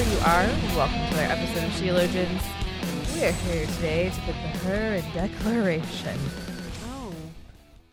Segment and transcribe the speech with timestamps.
[0.00, 0.46] wherever you are.
[0.76, 2.42] Welcome to another episode of Sheologians.
[3.14, 6.18] We are here today to put the her in declaration.
[6.86, 7.12] Oh,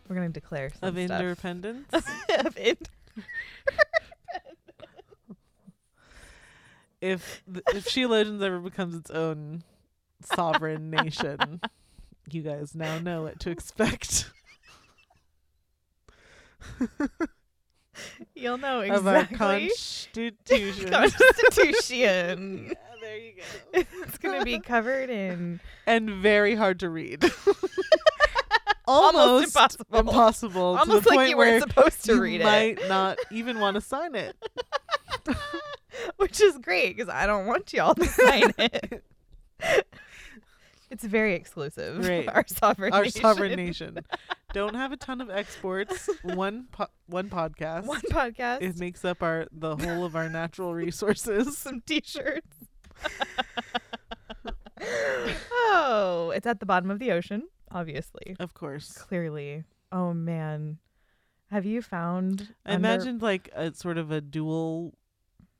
[0.08, 1.20] We're going to declare some of stuff.
[1.20, 1.92] independence.
[2.38, 2.88] of ind-
[7.02, 9.62] if th- if Sheologians ever becomes its own
[10.22, 11.60] sovereign nation,
[12.30, 14.30] you guys now know what to expect
[18.34, 19.36] You'll know of our exactly.
[19.36, 20.90] constitution.
[20.90, 22.66] Constitution.
[22.68, 23.42] yeah, there you go.
[24.02, 27.24] it's going to be covered in And very hard to read.
[28.86, 29.98] Almost impossible.
[29.98, 32.88] impossible to almost the like point you where weren't supposed to read it, You might
[32.88, 34.34] not even want to sign it.
[36.16, 39.04] which is great because I don't want y'all to sign it.
[40.90, 42.04] It's very exclusive.
[42.08, 42.28] Right.
[42.28, 43.20] Our sovereign Our nation.
[43.22, 43.98] sovereign nation.
[44.54, 46.08] Don't have a ton of exports.
[46.22, 47.84] One po- one podcast.
[47.84, 48.62] One podcast.
[48.62, 51.58] It makes up our the whole of our natural resources.
[51.58, 52.56] some t-shirts.
[55.50, 58.36] oh, it's at the bottom of the ocean, obviously.
[58.40, 58.92] Of course.
[58.92, 59.64] Clearly.
[59.92, 60.78] Oh man.
[61.50, 64.94] Have you found I under- imagined like a sort of a dual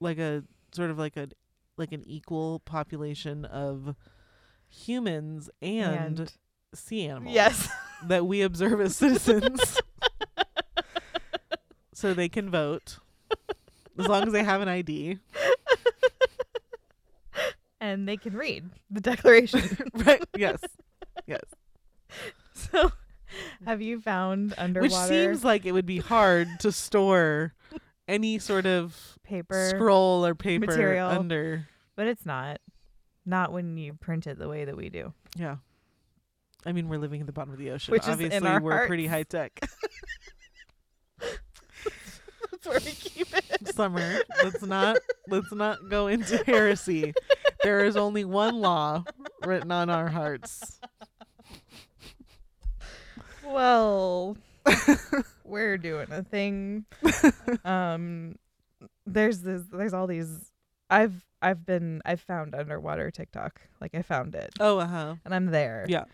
[0.01, 1.29] like a sort of like a
[1.77, 3.95] like an equal population of
[4.69, 6.33] humans and, and
[6.75, 7.69] sea animals yes.
[8.07, 9.81] that we observe as citizens
[11.95, 12.99] so they can vote
[13.99, 15.19] as long as they have an ID.
[17.81, 19.91] and they can read the declaration.
[19.95, 20.25] right?
[20.37, 20.61] Yes.
[21.27, 21.43] Yes.
[22.55, 22.93] so
[23.67, 27.55] have you found underwater Which seems like it would be hard to store
[28.07, 31.11] any sort of paper scroll or paper material.
[31.11, 31.69] under.
[31.97, 32.61] but it's not.
[33.29, 35.13] Not when you print it the way that we do.
[35.37, 35.57] Yeah.
[36.65, 37.93] I mean, we're living at the bottom of the ocean.
[37.93, 39.61] Which is in Obviously, our we're pretty high tech.
[41.21, 43.69] That's where we keep it.
[43.75, 44.97] Summer, let's not
[45.29, 47.13] let's not go into heresy.
[47.63, 49.05] There is only one law
[49.45, 50.81] written on our hearts.
[53.45, 54.39] Well,
[55.45, 56.87] we're doing a thing.
[57.67, 58.37] um,
[59.07, 59.65] there's this.
[59.71, 60.48] There's all these.
[60.91, 63.61] I've I've been I've found underwater TikTok.
[63.81, 65.15] Like I found it, Oh, uh huh.
[65.25, 65.87] and I'm there.
[65.89, 66.05] Yeah.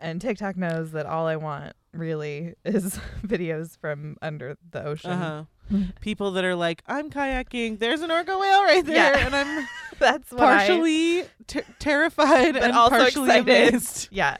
[0.00, 5.10] And TikTok knows that all I want really is videos from under the ocean.
[5.12, 5.76] Uh huh.
[6.00, 7.78] People that are like, I'm kayaking.
[7.78, 9.26] There's an orca whale right there, Yeah.
[9.26, 9.66] and I'm
[9.98, 13.68] That's I- partially ter- terrified But and also partially excited.
[13.74, 14.08] amazed.
[14.10, 14.36] yeah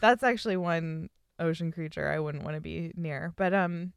[0.00, 1.08] that's actually one
[1.38, 3.92] ocean creature i wouldn't want to be near but um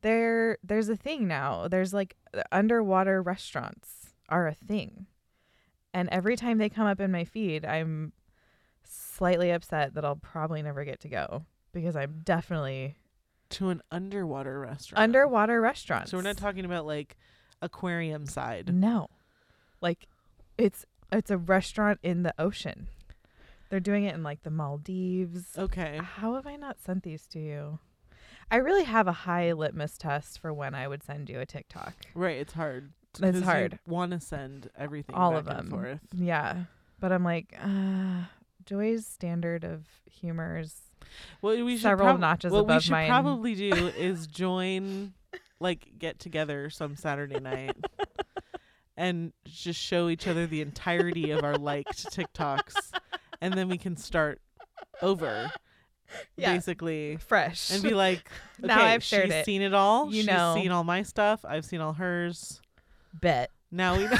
[0.00, 2.16] there there's a thing now there's like
[2.50, 5.06] underwater restaurants are a thing
[5.94, 8.12] and every time they come up in my feed i'm
[8.84, 12.96] slightly upset that i'll probably never get to go because i'm definitely
[13.50, 15.02] To an underwater restaurant.
[15.02, 16.08] underwater restaurant.
[16.08, 17.16] So we're not talking about like
[17.60, 18.74] aquarium side.
[18.74, 19.08] no
[19.80, 20.06] like
[20.58, 22.88] it's it's a restaurant in the ocean
[23.68, 25.98] they're doing it in like the maldives Okay.
[26.02, 27.78] How have I not sent these to you?
[28.50, 31.94] I really have a high litmus test for when I would send you a TikTok.
[32.14, 32.36] Right.
[32.36, 32.92] It's hard.
[33.20, 33.78] It's hard.
[33.86, 35.58] Want to send everything All back of them.
[35.58, 36.00] and forth.
[36.14, 36.64] Yeah.
[37.00, 38.24] But I'm like, uh,
[38.64, 40.76] Joy's standard of humor is
[41.40, 43.08] What we should Several prob- notches what we should mine.
[43.08, 45.12] probably do is join,
[45.60, 47.76] like, get together some Saturday night
[48.96, 52.92] and just show each other the entirety of our liked TikToks,
[53.40, 54.40] and then we can start
[55.00, 55.50] over,
[56.36, 56.54] Yeah.
[56.54, 57.70] basically, fresh.
[57.70, 58.18] and be like,
[58.58, 59.44] okay, Now I've shared she's it.
[59.44, 60.06] seen it all.
[60.06, 60.54] You she's know.
[60.54, 61.44] seen all my stuff.
[61.44, 62.60] I've seen all hers.
[63.12, 63.50] Bet.
[63.70, 64.16] Now we know.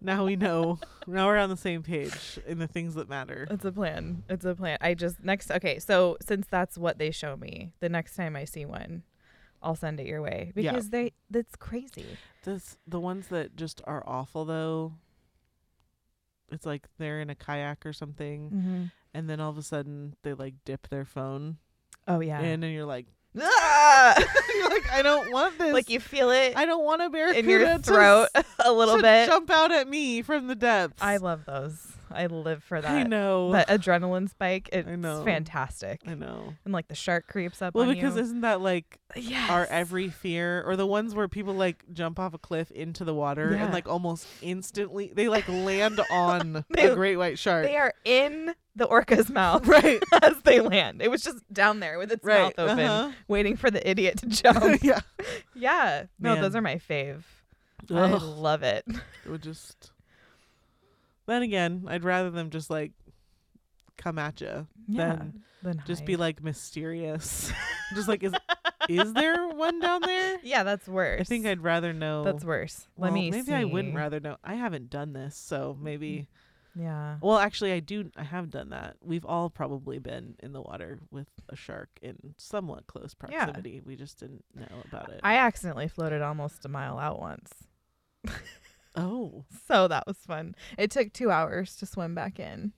[0.00, 0.78] now we know.
[1.06, 3.46] Now we're on the same page in the things that matter.
[3.50, 4.24] It's a plan.
[4.28, 4.78] It's a plan.
[4.80, 8.44] I just next okay, so since that's what they show me, the next time I
[8.44, 9.02] see one,
[9.62, 10.72] I'll send it your way Yeah.
[10.72, 12.06] because they that's crazy.
[12.44, 14.94] This the ones that just are awful though.
[16.50, 18.84] It's like they're in a kayak or something, Mm-hmm.
[19.14, 21.58] and then all of a sudden they like dip their phone
[22.06, 22.40] Oh yeah.
[22.40, 23.06] in, and you're like,
[23.40, 24.14] Ah!
[24.56, 25.72] you're like, I don't want this.
[25.72, 28.72] like you feel it I don't want a barracuda in your to throat s- a
[28.72, 29.26] little to bit.
[29.26, 31.02] jump out at me from the depths.
[31.02, 31.87] I love those.
[32.10, 32.90] I live for that.
[32.90, 33.52] I know.
[33.52, 34.68] That adrenaline spike.
[34.72, 35.24] It's know.
[35.24, 36.02] fantastic.
[36.06, 36.54] I know.
[36.64, 38.22] And like the shark creeps up Well, because you.
[38.22, 39.50] isn't that like yes.
[39.50, 43.14] our every fear, or the ones where people like jump off a cliff into the
[43.14, 43.64] water Yeah.
[43.64, 47.64] and like almost instantly they like land on They- a great white shark.
[47.66, 50.00] They are in the orca's mouth right.
[50.22, 51.02] as they land.
[51.02, 52.56] It was just down there with its Right.
[52.56, 53.10] mouth open, uh-huh.
[53.26, 54.82] waiting for the idiot to jump.
[54.82, 55.00] yeah.
[55.54, 56.04] yeah.
[56.20, 57.22] No, those are my fave.
[57.90, 58.22] I Ugh.
[58.22, 58.84] love it.
[58.86, 59.90] It would just.
[61.28, 62.92] Then again, I'd rather them just like
[63.98, 65.16] come at you Yeah.
[65.16, 67.52] than Then just be like mysterious.
[67.94, 68.32] just like is
[68.88, 70.38] is there one down there?
[70.42, 71.20] Yeah, that's worse.
[71.20, 72.24] I think I'd rather know.
[72.24, 72.86] That's worse.
[72.96, 74.36] Let well, me maybe I wouldn't rather know.
[74.42, 76.28] I haven't done this, so maybe.
[76.76, 77.16] Mm, yeah.
[77.20, 78.10] Well, actually, I do.
[78.16, 78.96] I have done that.
[79.02, 83.36] We've all probably been in the water with a shark in somewhat close proximity.
[83.36, 83.44] Yeah.
[83.52, 83.82] proximity.
[83.84, 85.20] We just didn't know about it.
[85.22, 87.52] I accidentally floated almost a mile out once.
[88.96, 90.54] oh, So that was fun.
[90.76, 92.72] It took two hours to swim back in.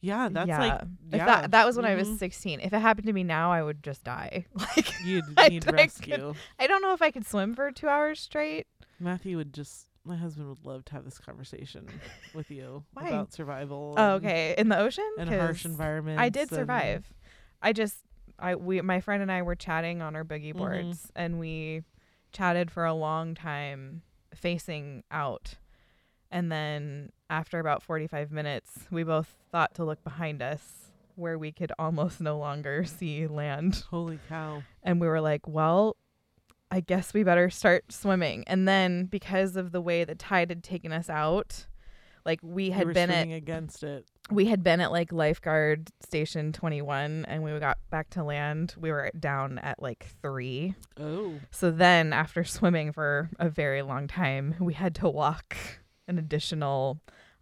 [0.00, 0.58] yeah, that's yeah.
[0.58, 0.80] like
[1.12, 1.26] if yeah.
[1.26, 2.18] that that was when I was mhm.
[2.18, 2.60] 16.
[2.60, 4.46] If it happened to me now, I would just die.
[4.54, 6.34] Like You'd need could- rescue.
[6.58, 8.66] I don't know if I could swim for 2 hours straight.
[9.00, 9.86] Matthew would just.
[10.04, 11.86] My husband would love to have this conversation
[12.34, 13.94] with you about survival.
[13.98, 14.54] Oh, okay.
[14.56, 15.04] In the ocean?
[15.18, 16.18] And harsh environment.
[16.18, 17.04] I did survive.
[17.60, 17.96] I just
[18.38, 20.58] I we my friend and I were chatting on our boogie Mhm.
[20.58, 21.82] boards and we
[22.32, 24.00] chatted for a long time
[24.34, 25.54] facing out.
[26.30, 31.50] And then after about 45 minutes, we both thought to look behind us where we
[31.52, 33.84] could almost no longer see land.
[33.90, 34.62] Holy cow!
[34.82, 35.96] And we were like, well,
[36.70, 38.44] I guess we better start swimming.
[38.46, 41.66] And then because of the way the tide had taken us out,
[42.24, 44.06] like we had were been at against it.
[44.30, 48.90] We had been at like lifeguard station 21 and we got back to land we
[48.90, 54.54] were down at like 3 Oh, so then after swimming for a very long time
[54.60, 55.56] we had to walk
[56.06, 57.00] an additional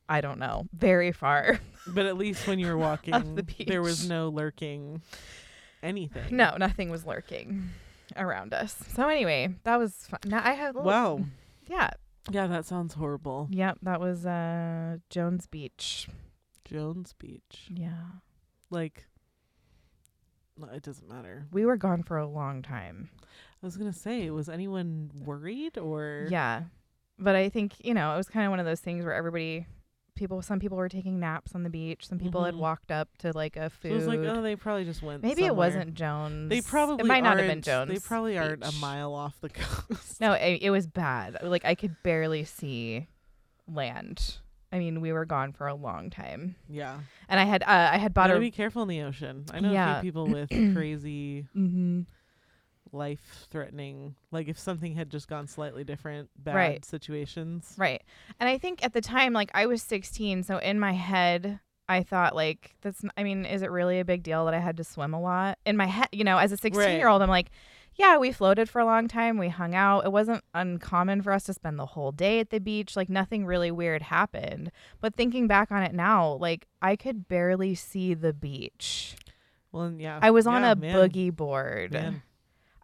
[0.08, 1.58] i don't know very far.
[1.88, 5.02] But at least when you were walking, the there was no lurking
[5.82, 6.36] anything.
[6.36, 7.70] no nothing was lurking
[8.16, 8.76] around us.
[8.94, 10.20] So anyway that was fun.
[10.26, 11.20] Now i have Wow.
[11.66, 11.90] yeah.
[12.30, 13.48] Yeah, that sounds horrible.
[13.50, 16.08] yep that was uh jones beach
[16.68, 17.66] Jones Beach.
[17.70, 18.04] yeah
[18.70, 19.06] Like,
[20.58, 21.46] no, it doesn't matter.
[21.52, 23.10] we were gone for a long time
[23.62, 26.28] I was gonna say, was anyone worried or?
[26.30, 26.64] Yeah.
[27.18, 29.66] But I think, you know, it was kind of one of those things where everybody
[30.14, 32.58] people some people were taking naps on the beach, some people had Mhm.
[32.58, 33.92] walked up to like a So food.
[33.92, 35.22] it was like, oh, they probably just went.
[35.22, 36.48] Maybe it wasn't Jones.
[36.50, 37.90] They probably It might not have been Jones.
[37.90, 40.20] They probably aren't a mile off the coast.
[40.20, 41.38] No, it, it was bad.
[41.42, 43.08] Like I could barely see
[43.66, 44.36] land.
[44.72, 46.56] I mean, we were gone for a long time.
[46.68, 47.00] Yeah.
[47.28, 49.44] And I had uh, I had bought Gotta a be careful in the ocean.
[49.52, 52.02] I know a few people with crazy hmm
[52.92, 56.84] life threatening like if something had just gone slightly different bad Right.
[56.84, 58.02] situations Right.
[58.38, 61.58] And I think at the time, like I was 16, so in my head,
[61.88, 63.02] I thought like that's.
[63.04, 65.20] n- I mean, is it really a big deal that I had to swim a
[65.20, 65.58] lot?
[65.66, 67.50] In my head, you know, as a 16 year old, I'm like,
[67.96, 69.38] yeah, we floated for a long time.
[69.38, 70.04] We hung out.
[70.04, 72.94] It wasn't uncommon for us to spend the whole day at the beach.
[72.94, 74.70] Like nothing really weird happened.
[75.00, 79.16] But thinking back on it now, like I could barely see the beach.
[79.72, 81.92] well yeah I was on yeah, a man, boogie board.
[81.92, 82.22] man.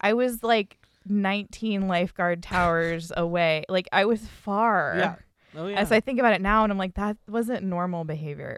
[0.01, 3.65] I was like 19 lifeguard towers away.
[3.69, 4.95] Like I was far.
[4.97, 5.15] yeah
[5.55, 8.57] oh yeah so I think about it now and I'm like, that wasn't normal behavior.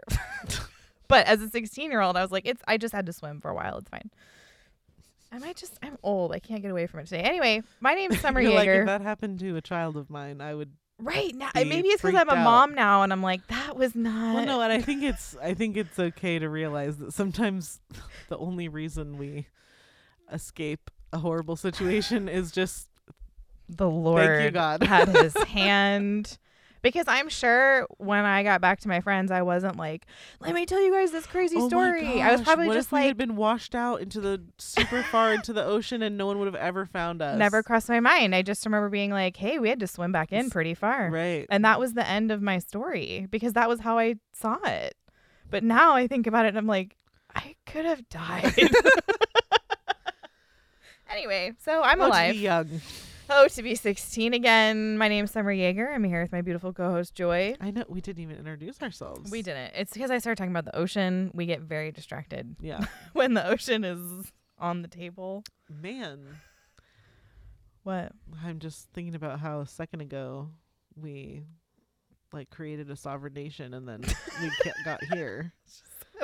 [1.09, 3.41] but as a 16 year old, I was like, it's, I just had to swim
[3.41, 3.77] for a while.
[3.77, 4.09] It's fine.
[5.35, 6.31] Am might just, I'm old.
[6.31, 7.21] I can't get away from it today.
[7.21, 10.53] Anyway, my name's Summer You're like if that happened to a child of mine i
[10.53, 12.43] would right now, be maybe it's because I'm a out.
[12.43, 14.35] mom now and I'm like, that was not.
[14.35, 17.81] well no and i think it's i think it's okay to realize that sometimes
[18.29, 19.47] the only reason we
[20.31, 22.87] escape a horrible situation is just
[23.67, 24.83] the Lord God.
[24.83, 26.37] had his hand.
[26.85, 30.05] Because I'm sure when I got back to my friends, I wasn't like,
[30.39, 32.21] let me tell you guys this crazy oh story.
[32.21, 35.33] I was probably what just if we had been washed out into the super far
[35.33, 38.35] into the ocean and no one would have ever found us never crossed my mind.
[38.35, 41.09] I just remember being like, hey, we had to swim back in pretty far.
[41.09, 44.59] right And that was the end of my story because that was how I saw
[44.63, 44.95] it.
[45.49, 46.95] But now I think about it and I'm like,
[47.33, 48.53] I could have died.
[51.09, 52.35] anyway, so I'm alive.
[52.35, 52.79] young
[53.29, 54.97] Oh, to be 16 again.
[54.97, 55.89] My name's Summer Jaeger.
[55.91, 57.55] I'm here with my beautiful co host, Joy.
[57.59, 59.71] i know we didn't even introduce ourselves We didn't.
[59.75, 61.31] It's because I started talking about the ocean.
[61.33, 65.43] We get very distracted yeah when the ocean is on the table.
[65.69, 66.37] man
[67.83, 68.11] What?
[68.43, 70.49] I'm just thinking about how a second ago
[70.95, 71.43] we
[72.31, 74.03] like created a sovereign nation and then
[74.41, 74.51] we
[74.85, 75.53] got here.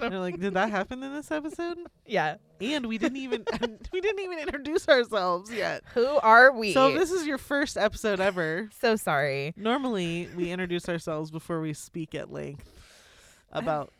[0.01, 1.77] And don't like, did that happen in this episode?
[2.05, 2.35] Yeah.
[2.59, 3.45] And we didn't even
[3.93, 5.83] we didn't even introduce ourselves yet.
[5.93, 6.73] Who are we?
[6.73, 8.69] So if this is your first episode ever.
[8.81, 9.53] so sorry.
[9.55, 12.69] Normally we introduce ourselves before we speak at length.
[13.51, 13.91] about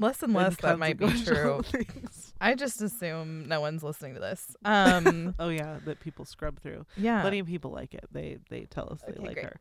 [0.00, 1.60] Less and less that might be true.
[1.64, 2.32] things.
[2.40, 4.54] I just assume no one's listening to this.
[4.64, 6.86] Um, Oh yeah, that people scrub through.
[6.96, 7.20] yeah.
[7.20, 8.04] Plenty of people like it.
[8.12, 9.46] They they tell us they like great.
[9.46, 9.60] our,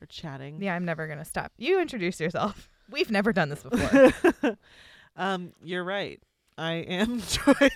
[0.00, 0.60] our chatting.
[0.60, 1.52] Yeah, I'm never gonna stop.
[1.56, 2.68] You introduce yourself.
[2.90, 4.56] We've never done this before.
[5.16, 6.20] um, you're right.
[6.58, 7.68] I am Joy.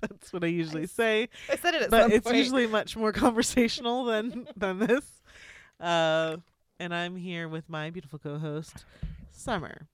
[0.00, 1.28] That's what I usually say.
[1.50, 2.36] I said it at but it's point.
[2.38, 5.04] usually much more conversational than than this.
[5.78, 6.36] Uh,
[6.78, 8.84] and I'm here with my beautiful co-host,
[9.32, 9.86] Summer.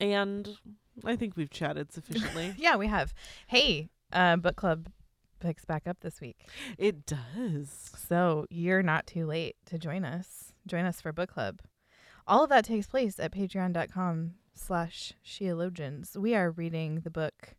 [0.00, 0.56] And
[1.04, 2.54] I think we've chatted sufficiently.
[2.56, 3.12] yeah, we have.
[3.48, 4.88] Hey, uh, book club
[5.40, 6.46] picks back up this week,
[6.78, 7.90] it does.
[8.08, 10.52] so you're not too late to join us.
[10.68, 11.60] Join us for book club.
[12.26, 16.16] All of that takes place at patreon.com slash sheologians.
[16.16, 17.54] We are reading the book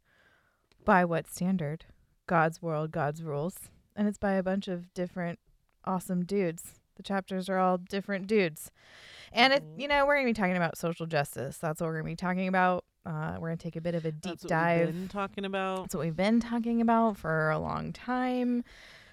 [0.85, 1.85] by what standard?
[2.27, 3.57] God's World, God's Rules.
[3.95, 5.39] And it's by a bunch of different
[5.85, 6.79] awesome dudes.
[6.95, 8.71] The chapters are all different dudes.
[9.31, 9.81] And it Mhm.
[9.81, 11.57] you know, we're gonna be talking about social justice.
[11.57, 12.85] That's what we're gonna be talking about.
[13.05, 14.85] Uh, we're gonna take a bit of a deep That's what dive.
[14.87, 15.81] we've been talking about.
[15.81, 18.63] That's what we've been talking about for a long time.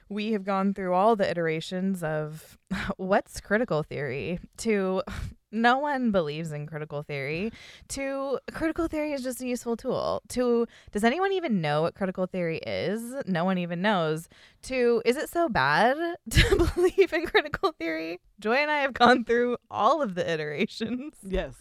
[0.08, 2.58] We have gone through all the iterations of
[2.98, 5.02] what's critical theory to
[5.52, 7.52] no one believes in critical theory.
[7.88, 10.22] To critical theory is just a useful tool.
[10.30, 13.14] To does anyone even know what critical theory is?
[13.26, 14.28] No one even knows.
[14.62, 15.96] To is it so bad
[16.30, 18.20] to believe in critical theory?
[18.38, 21.14] Joy and i have gone through all of the iterations.
[21.26, 21.54] Yes.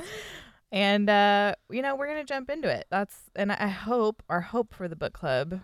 [0.72, 2.86] and uh, you know, we're gonna jump into it.
[2.89, 5.62] That's and I hope our hope for the book club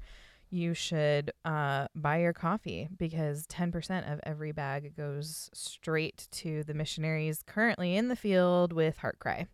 [0.52, 6.74] you should uh, buy your coffee because 10% of every bag goes straight to the
[6.74, 9.48] missionaries currently in the field with Heart Cry.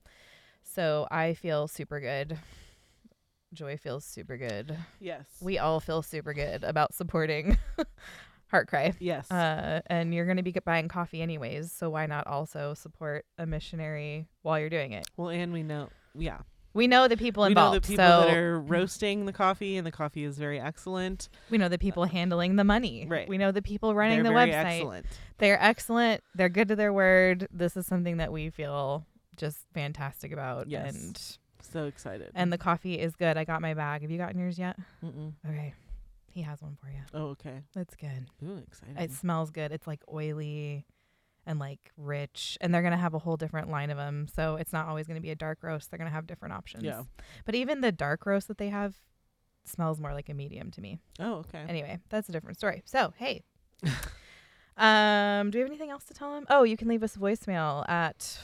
[0.63, 2.37] So I feel super good.
[3.53, 4.77] Joy feels super good.
[4.99, 5.25] Yes.
[5.41, 7.57] We all feel super good about supporting
[8.51, 8.93] Heart Cry.
[8.99, 9.31] yes.
[9.31, 13.45] Uh, and you're going to be buying coffee anyways, so why not also support a
[13.45, 15.07] missionary while you're doing it?
[15.17, 15.89] well, and we know.
[16.13, 16.39] Yeah.
[16.73, 17.71] We know the people involved.
[17.71, 20.57] we know the people so that are roasting the coffee, and the coffee is very
[20.59, 21.27] excellent.
[21.49, 23.05] we know the people handling the money.
[23.09, 23.27] Right.
[23.27, 24.65] We know the people running They're the website.
[24.77, 25.05] excellent.
[25.37, 26.23] They're excellent.
[26.35, 27.47] They're good to their word.
[27.51, 29.05] This is something that we feel
[29.35, 30.69] just fantastic about.
[30.69, 30.95] Yes.
[30.95, 31.21] And
[31.61, 32.31] So excited.
[32.35, 33.35] and the coffee is good.
[33.37, 34.01] I got my bag.
[34.03, 34.77] Have you gotten yours yet?
[35.03, 35.33] Mm-mm.
[35.49, 35.73] Okay.
[36.33, 37.01] He has one for you.
[37.13, 37.61] Oh, okay.
[37.75, 38.27] It's good.
[38.43, 38.97] Ooh, exciting.
[38.97, 39.71] It smells good.
[39.71, 40.85] It's like oily
[41.45, 42.57] and like rich.
[42.61, 44.27] And they're going to have a whole different line of them.
[44.33, 45.91] So it's not always going to be a dark roast.
[45.91, 46.83] They're going to have different options.
[46.83, 47.03] yeah.
[47.45, 48.95] But even the dark roast that they have
[49.65, 50.99] smells more like a medium to me.
[51.19, 51.63] Oh, okay.
[51.67, 52.81] Anyway, that's a different story.
[52.85, 53.43] So, hey.
[54.77, 56.45] um, do we have anything else to tell him?
[56.49, 58.39] Oh, you can leave us a voicemail at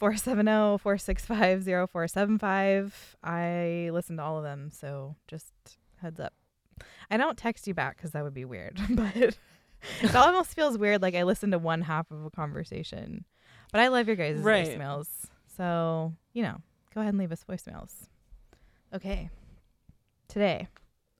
[0.00, 2.92] oh, 470-465-0475.
[3.22, 5.52] I listen to all of them, so just
[6.00, 6.32] heads up.
[7.10, 11.02] I don't text you back because that would be weird, but it almost feels weird
[11.02, 13.24] like I listen to one half of a conversation.
[13.72, 14.78] But I love your guys' Right.
[14.78, 15.06] voicemails.
[15.56, 16.56] So, you know,
[16.94, 17.92] go ahead and leave us voicemails.
[18.94, 19.30] Okay.
[20.28, 20.68] Today,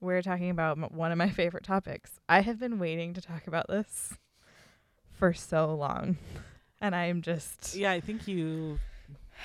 [0.00, 2.12] we're talking about m- one of my favorite topics.
[2.28, 4.14] I have been waiting to talk about this
[5.12, 6.16] for so long.
[6.80, 8.78] And I'm just Yeah, I think you.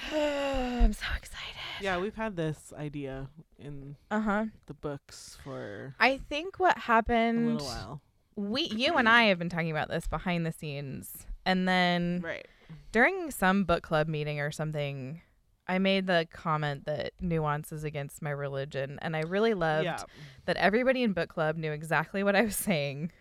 [0.12, 1.44] I'm so excited.
[1.82, 3.28] Yeah, we've had this idea
[3.60, 4.46] in Uh-huh.
[4.66, 8.02] the books for I think what happened a little while.
[8.36, 11.26] we you and I have been talking about this behind the scenes.
[11.46, 12.48] And then Right.
[12.92, 15.22] during some book club meeting or something,
[15.68, 18.98] I made the comment that nuance is against my religion.
[19.02, 20.04] And I really loved Yeah.
[20.46, 23.12] that everybody in book club knew exactly what I was saying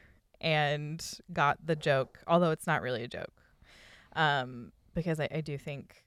[0.40, 3.42] and got the joke, although it's not really a joke.
[4.14, 6.04] Um, because I, I do think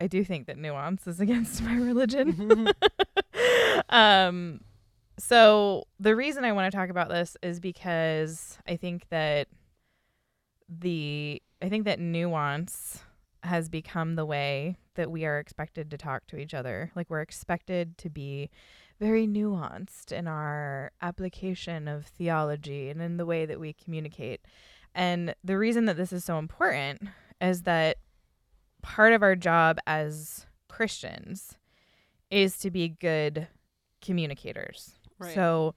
[0.00, 2.68] I do think that nuance is against my religion.
[3.88, 4.60] um
[5.18, 9.48] so the reason I want to talk about this is because I think that
[10.68, 13.02] the I think that nuance
[13.42, 16.90] has become the way that we are expected to talk to each other.
[16.94, 18.50] Like we're expected to be
[18.98, 24.40] very nuanced in our application of theology and in the way that we communicate.
[24.94, 27.02] And the reason that this is so important
[27.40, 27.98] is that
[28.86, 31.58] part of our job as Christians
[32.30, 33.48] is to be good
[34.00, 34.92] communicators.
[35.18, 35.34] Right.
[35.34, 35.74] So,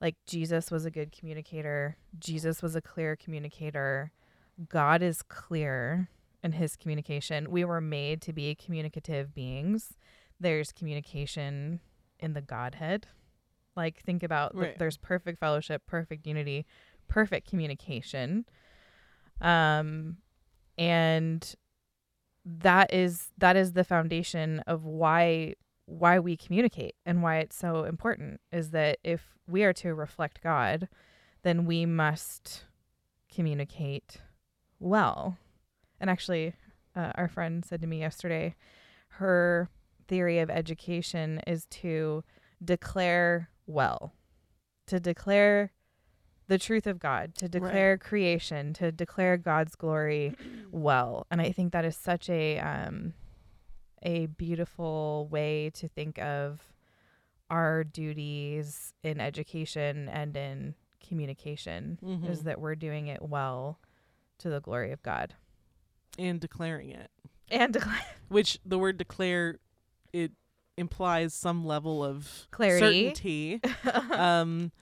[0.00, 4.12] like, Jesus was a good communicator, Jesus was a clear communicator.
[4.68, 6.08] God is clear
[6.44, 7.50] in his communication.
[7.50, 9.94] We were made to be communicative beings.
[10.38, 11.80] There's communication
[12.20, 13.06] in the Godhead.
[13.76, 14.78] Like, think about th- Right.
[14.78, 16.66] there's perfect fellowship, perfect unity,
[17.08, 18.44] perfect communication.
[19.40, 20.18] Um,
[20.76, 21.54] and
[22.60, 27.84] that is that is the foundation of why why we communicate and why it's so
[27.84, 30.88] important is that if we are to reflect God,
[31.42, 32.64] then we must
[33.34, 34.18] communicate
[34.78, 35.38] well.
[36.00, 36.54] And actually,
[36.94, 38.54] uh, our friend said to me yesterday,
[39.12, 39.70] her
[40.06, 42.22] theory of education is to
[42.62, 44.12] declare well,
[44.86, 45.72] to declare
[46.48, 50.34] the truth of God, to declare creation, to declare God's glory
[50.72, 51.26] well.
[51.30, 53.14] And I think that is such a um,
[54.02, 56.60] a beautiful way to think of
[57.50, 60.74] our duties in education and in
[61.06, 62.44] communication is Mhm.
[62.44, 63.78] that we're doing it well
[64.38, 65.34] to the glory of God.
[66.18, 67.10] and declaring it.
[67.50, 69.58] And declare Which the word declare
[70.12, 70.32] it
[70.76, 73.14] implies some level of Clarity.
[73.14, 73.60] certainty.
[74.12, 74.72] um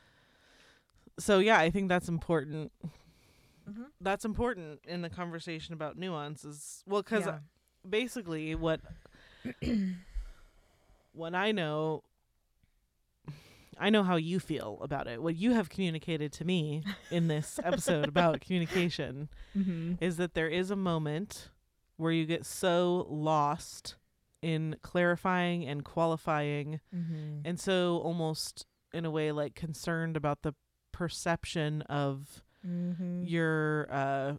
[1.19, 2.73] so yeah, I think that's important.
[3.69, 3.87] Mhm.
[4.01, 6.83] That's important in the conversation about nuances.
[6.87, 7.39] Well, cuz Yeah.
[7.89, 8.81] basically what
[11.13, 12.03] what I know
[13.79, 15.23] I know how you feel about it.
[15.23, 19.99] What you have communicated to me in this episode about communication Mhm.
[20.01, 21.51] is that there is a moment
[21.97, 23.97] where you get so lost
[24.41, 27.43] in clarifying and qualifying Mhm.
[27.45, 30.55] and so almost in a way like concerned about the
[30.97, 33.29] perception of Mhm.
[33.29, 34.37] your uh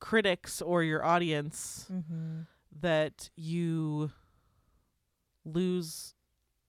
[0.00, 2.46] critics or your audience Mhm.
[2.80, 4.10] that you
[5.44, 6.14] lose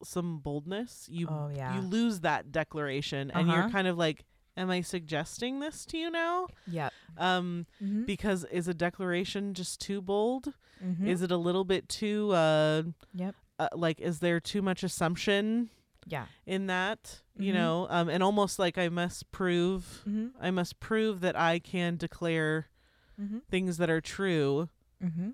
[0.04, 1.74] some boldness you Oh yeah.
[1.76, 3.70] you lose that declaration and you're Uh-huh.
[3.70, 4.26] kind of like
[4.58, 6.92] am i suggesting this to you now Yep.
[7.18, 8.06] um Mhm.
[8.06, 11.08] because is a declaration just too bold Mhm.
[11.08, 12.84] is it a little bit too uh,
[13.14, 13.36] Yep.
[13.60, 15.70] uh like is there too much assumption
[16.06, 16.28] Yeah.
[16.46, 17.56] in that you Mhm.
[17.56, 20.32] know um and almost like i must prove Mhm.
[20.40, 22.68] i must prove that i can declare
[23.20, 23.42] Mhm.
[23.50, 24.70] things that are true
[25.04, 25.34] Mhm.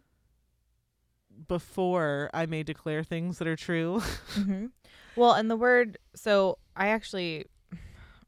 [1.48, 4.00] before i may declare things that are true
[4.34, 4.68] hmm
[5.16, 7.46] Well, and the word, so I actually,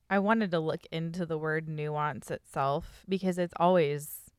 [0.09, 4.29] I wanted to look into the word nuance itself because it's always,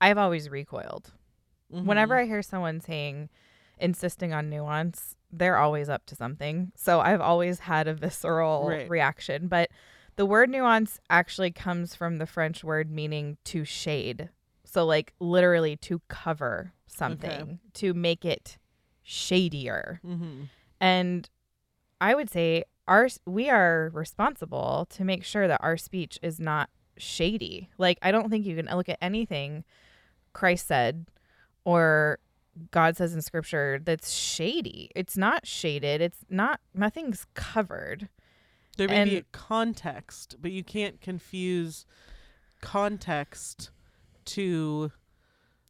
[0.00, 1.12] I've always recoiled.
[1.68, 2.22] Whenever Mhm.
[2.22, 3.28] I hear someone saying,
[3.78, 6.72] insisting on nuance, they're always up to something.
[6.76, 8.88] So I've always had a visceral Right.
[8.88, 9.48] reaction.
[9.48, 9.70] But
[10.16, 14.28] the word nuance actually comes from the French word meaning to shade.
[14.64, 18.58] So, like, literally to cover something, to make it
[19.02, 20.00] shadier.
[20.04, 20.48] Mhm.
[20.80, 21.28] And
[22.00, 26.70] I would say our we are responsible to make sure that our speech is not
[26.96, 27.70] shady.
[27.78, 29.64] Like I don't think you can look at anything
[30.32, 31.06] Christ said
[31.64, 32.18] or
[32.70, 34.90] God says in scripture that's shady.
[34.94, 36.00] It's not shaded.
[36.00, 38.08] It's not nothing's covered.
[38.76, 41.86] there may be a context but you can't confuse
[42.60, 43.70] context
[44.24, 44.90] to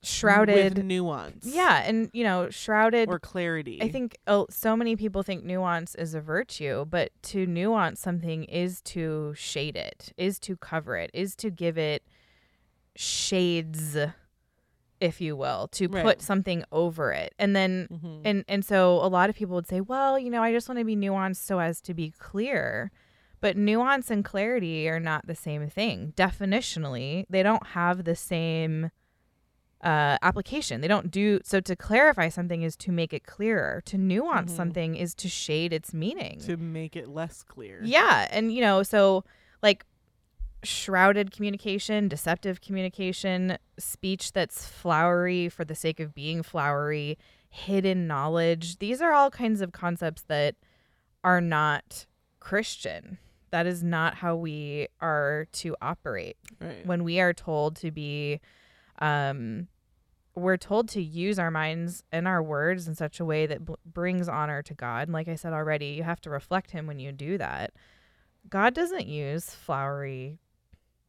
[0.03, 0.77] Shrouded.
[0.77, 5.23] with nuance yeah, and you know, shrouded or clarity I think oh, so many people
[5.23, 10.57] think nuance is a virtue, but to nuance something is to shade it, is to
[10.57, 12.03] cover it, is to give it
[12.97, 13.97] shades,
[15.05, 16.03] if you will, to Right.
[16.05, 17.35] put something over it.
[17.39, 18.21] And then Mhm.
[18.25, 20.79] and and so a lot of people would say, well, you know, I just want
[20.79, 22.91] to be nuanced so as to be clear.
[23.41, 26.15] But nuance and clarity are not the same thing.
[26.17, 28.91] Definitionally, they don't have the same
[29.83, 30.81] uh, application.
[30.81, 31.61] They don't do so.
[31.61, 33.83] To clarify something is to make it clearer.
[33.85, 34.57] To nuance Mhm.
[34.57, 36.39] something is to shade its meaning.
[36.47, 39.25] to make it less clear Yeah, and you know, so
[39.63, 39.85] like
[40.65, 48.79] shrouded communication, deceptive communication, speech that's flowery for the sake of being flowery, hidden knowledge.
[48.79, 50.57] These are all kinds of concepts that
[51.23, 52.07] are not
[52.41, 53.19] Christian.
[53.51, 56.37] That is not how we are to operate.
[56.61, 58.41] right When we are told to be
[58.99, 59.69] um
[60.37, 63.75] we're told to use our minds and our words in such a way that b-
[63.87, 65.07] brings honor to God.
[65.07, 67.73] And like I said already, you have to reflect Him when you do that.
[68.49, 70.41] God doesn't use flowery,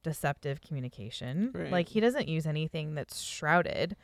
[0.06, 1.52] deceptive communication.
[1.54, 1.72] Right.
[1.72, 3.98] Like He doesn't use anything that's shrouded.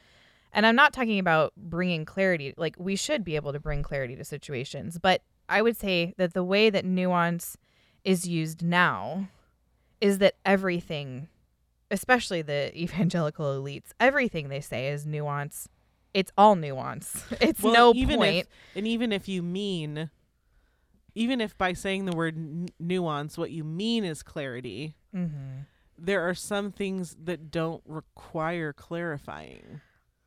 [0.52, 2.54] And I'm not talking about bringing clarity.
[2.58, 6.34] Like we should be able to bring clarity to situations, but I would say that
[6.34, 7.56] the way that nuance
[8.04, 9.30] is used now
[10.02, 11.28] is that everything,
[11.92, 15.70] especially the evangelical elites, everything they say is nuance.
[16.14, 17.24] It's all nuance.
[17.40, 18.36] It's Well, no even point.
[18.36, 20.10] If, and even if you mean,
[21.16, 25.62] even if by saying the word n- nuance, what you mean is clarity, mm-hmm.
[26.02, 29.82] There are some things that don't require clarifying.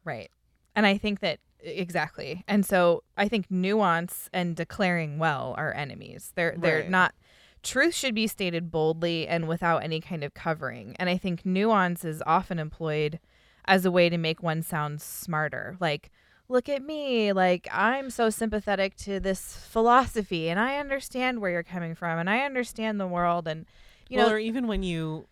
[0.05, 0.31] Right.
[0.77, 2.45] And I think that exactly.
[2.47, 6.33] And so I think nuance and declaring well are enemies.
[6.35, 7.15] They're they're not
[7.63, 10.95] truth should be stated boldly and without any kind of covering.
[10.99, 13.19] And I think nuance is often employed
[13.65, 15.77] as a way to make one sound smarter.
[15.81, 16.11] Like
[16.49, 21.63] look at me, like I'm so sympathetic to this philosophy and I understand where you're
[21.63, 23.65] coming from and I understand the world and
[24.09, 25.27] you well, know or even when you,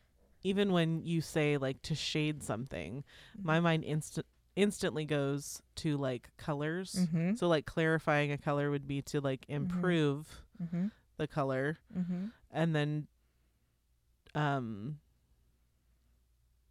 [0.44, 3.04] even when you say like to shade something,
[3.42, 3.64] my Mm-hmm.
[3.64, 7.06] mind instant instantly goes to like colors.
[7.10, 7.38] Mhm.
[7.38, 10.90] So like clarifying a color would be to like improve Mhm.
[11.16, 12.32] the color, Mhm.
[12.50, 13.06] and then,
[14.34, 14.98] um,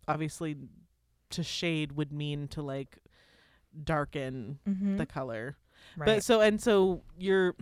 [0.08, 0.58] obviously,
[1.32, 2.98] to shade would mean to like
[3.84, 4.98] darken Mhm.
[4.98, 5.56] the color.
[5.96, 6.06] Right.
[6.06, 7.56] But so and so you're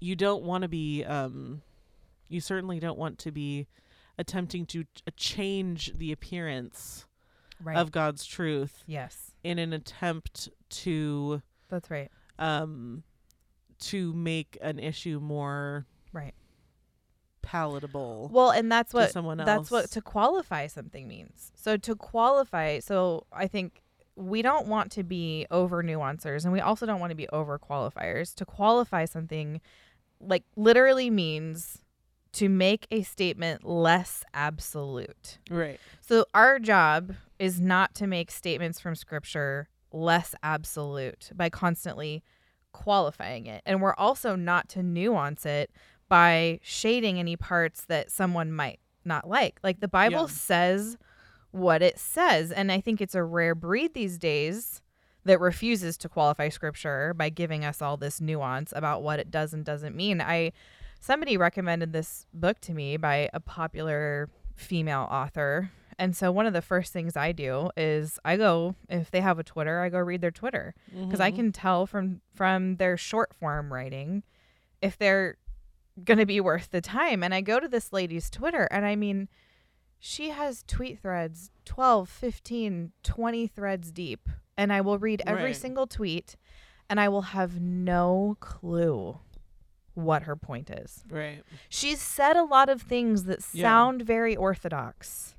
[0.00, 1.62] you don't want to be um
[2.28, 3.66] you certainly don't want to be
[4.18, 7.06] attempting to ch- change the appearance
[7.62, 7.76] right.
[7.76, 9.32] of God's truth yes.
[9.44, 12.10] in an attempt to That's right.
[12.38, 13.02] um
[13.80, 16.34] to make an issue more Right.
[17.42, 19.46] palatable Well, and that's to what someone else.
[19.46, 21.52] that's what to qualify something means.
[21.54, 23.82] So to qualify, so I think
[24.16, 27.56] we don't want to be over nuancers and we also don't want to be over
[27.58, 28.34] qualifiers.
[28.34, 29.60] To qualify something
[30.20, 31.78] like literally means
[32.32, 35.38] to make a statement less absolute.
[35.50, 35.80] right.
[36.00, 42.22] So our job is not to make statements from scripture less absolute by constantly
[42.72, 43.62] qualifying it.
[43.66, 45.70] And we're also not to nuance it
[46.08, 49.58] by shading any parts that someone might not like.
[49.62, 50.26] Like the Bible Yeah.
[50.26, 50.96] says
[51.50, 54.82] what it says, and I think it's a rare breed these days
[55.24, 59.52] that refuses to qualify scripture by giving us all this nuance about what it does
[59.54, 60.20] and doesn't mean.
[60.20, 60.52] I
[60.98, 65.70] somebody recommended this book to me by a popular female author.
[65.98, 69.38] And so one of the first things I do is I go if they have
[69.38, 71.36] a Twitter, I go read their Twitter because I Mhm.
[71.36, 74.22] can tell from from their short form writing
[74.80, 75.36] if they're
[76.04, 77.24] going to be worth the time.
[77.24, 79.28] And I go to this lady's Twitter and I mean
[79.98, 85.56] she has tweet threads 12, 15, 20 threads deep and I will read every Right.
[85.56, 86.36] single tweet
[86.88, 89.18] and I will have no clue
[89.98, 91.04] what her point is.
[91.10, 91.42] right.
[91.68, 93.62] She's said a lot of things that Yeah.
[93.64, 95.34] sound very orthodox.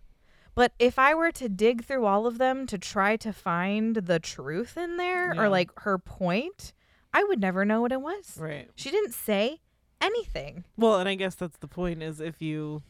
[0.55, 4.19] But if I were to dig through all of them to try to find the
[4.19, 5.41] truth in there Yeah.
[5.41, 6.73] or like her point,
[7.13, 8.37] I would never know what it was.
[8.37, 8.69] Right.
[8.75, 9.61] She didn't say
[10.01, 10.65] anything.
[10.77, 12.83] Well, and I guess that's the point is if you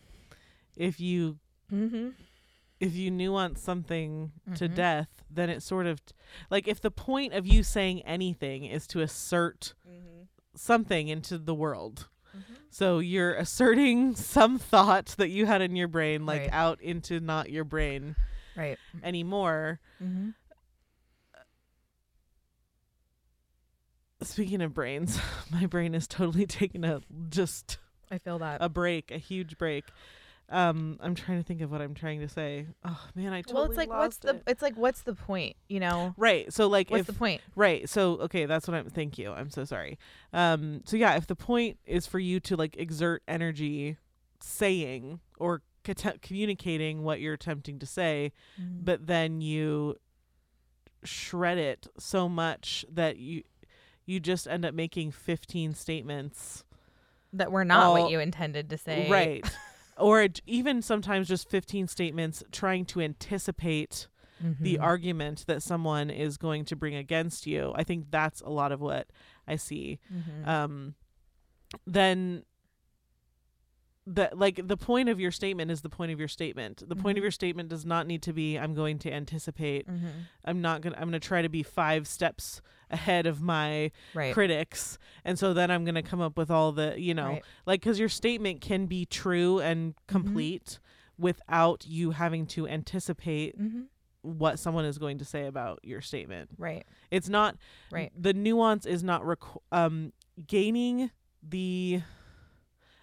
[0.76, 1.38] if you
[1.72, 2.10] Mm-hmm.
[2.80, 4.76] if you nuance something to Mhm.
[4.76, 6.02] death, then it's sort of
[6.50, 9.76] like if the point of you saying anything is to assert
[10.56, 12.08] something into the world.
[12.36, 12.54] Mm-hmm.
[12.70, 16.50] So you're asserting some thought that you had in your brain, like Right.
[16.54, 18.16] out into not your brain
[18.56, 18.78] Right.
[19.04, 19.80] anymore.
[20.04, 20.30] Mm-hmm.
[24.22, 25.20] Speaking of brains,
[25.52, 27.78] my brain is totally taking a just
[28.12, 28.58] I feel that.
[28.62, 29.86] a break, a huge break.
[30.52, 32.66] Um, I'm trying to think of what I'm trying to say.
[32.84, 34.44] Oh man, I totally well, it's like what's the it.
[34.48, 36.14] it's like what's the point, you know?
[36.18, 36.52] right.
[36.52, 37.42] So like What's if the point?
[37.56, 37.88] Right.
[37.88, 39.32] So okay, that's what I'm thank you.
[39.32, 40.00] I'm so sorry.
[40.34, 43.98] Um so yeah, if the point is for you to like exert energy
[44.42, 45.62] saying or
[46.22, 48.84] communicating what you're attempting to say, Mm-hmm.
[48.84, 49.96] but then you
[51.04, 53.44] shred it so much that you
[54.06, 56.64] you just end up making 15 statements.
[57.34, 59.08] That we're not what you intended to say.
[59.10, 59.46] Right.
[60.00, 64.08] or even sometimes just 15 statements trying to anticipate
[64.62, 64.82] the Mhm.
[64.82, 67.74] argument that someone is going to bring against you.
[67.76, 69.10] I think that's a lot of what
[69.46, 70.00] I see.
[70.14, 70.48] Mhm.
[70.48, 70.96] Um,
[71.86, 72.44] then
[74.12, 76.82] the like the point of your statement is the point of your statement.
[76.88, 77.26] The point of Mhm.
[77.26, 79.88] your statement does not need to be I'm going to anticipate.
[79.88, 80.12] Mhm.
[80.46, 83.92] I'm not going to I'm going to try to be 5 steps ahead of my
[84.16, 84.34] Right.
[84.34, 87.44] critics and so then I'm going to come up with all the, you know, Right.
[87.68, 90.80] like cuz your statement can be true and complete
[91.18, 93.88] without you having to anticipate Mhm.
[94.22, 96.50] what someone is going to say about your statement.
[96.58, 96.88] Right.
[97.12, 97.58] It's not
[97.92, 98.12] Right.
[98.20, 100.14] The nuance is not requ- um
[100.48, 101.12] gaining
[101.44, 102.02] the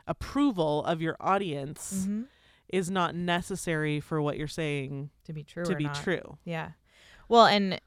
[0.06, 2.26] approval of your audience Mhm.
[2.68, 5.96] is not necessary for what you're saying To be true to be not.
[5.96, 6.38] true.
[6.44, 6.70] Yeah.
[7.28, 7.80] Well, and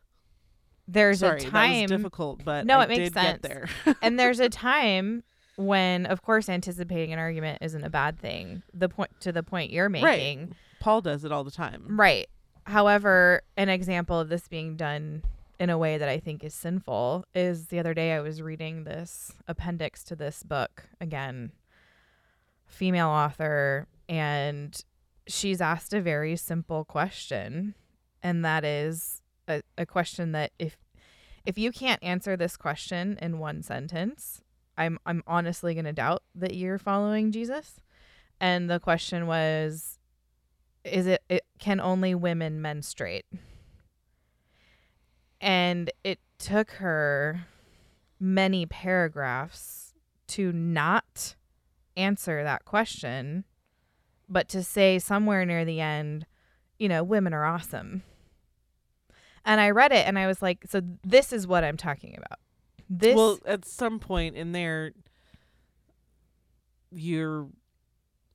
[0.87, 3.41] there's Sorry, a time difficult, but No, I it makes did get sense.
[3.41, 3.67] there.
[4.01, 5.23] and there's a time
[5.55, 8.63] when of course anticipating an argument isn't a bad thing.
[8.73, 10.01] The point to the point you're Right.
[10.01, 10.55] making.
[10.79, 11.99] Paul does it all the time.
[11.99, 12.27] Right.
[12.65, 15.23] However, an example of this being done
[15.59, 18.85] in a way that I think is sinful is the other day I was reading
[18.85, 21.51] this appendix to this book again,
[22.69, 24.83] female author, and
[25.27, 27.75] she's asked a very simple question,
[28.23, 30.77] and that is a, a question that if
[31.45, 34.41] if you can't answer this question in one sentence,
[34.77, 37.81] I'm I'm honestly gonna doubt that you're following Jesus.
[38.41, 39.99] And the question was
[40.85, 43.25] is it, it can only women menstruate
[45.41, 47.45] and it took her
[48.19, 49.93] many paragraphs
[50.27, 51.35] to not
[51.99, 53.43] answer that question
[54.27, 56.25] but to say somewhere near the end
[56.77, 58.03] you know women are awesome
[59.45, 62.39] and i read it and i was like so this is what i'm talking about
[62.91, 64.93] this well, at some point in there,
[66.91, 67.47] you're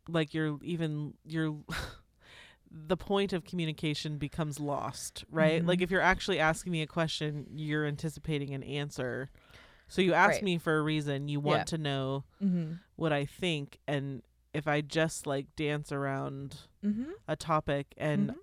[0.08, 1.56] like you're even you're
[2.70, 5.64] the point of communication becomes lost, right?
[5.64, 5.82] Like Mhm.
[5.82, 9.28] if you're actually asking me a question, you're anticipating an answer.
[9.88, 10.42] So you ask Right.
[10.44, 11.28] me for a reason.
[11.28, 11.64] You want Yeah.
[11.64, 12.74] to know mm-hmm.
[12.96, 17.10] What I think, and if I just like dance around Mm-hmm.
[17.26, 18.34] a topic and Mhm.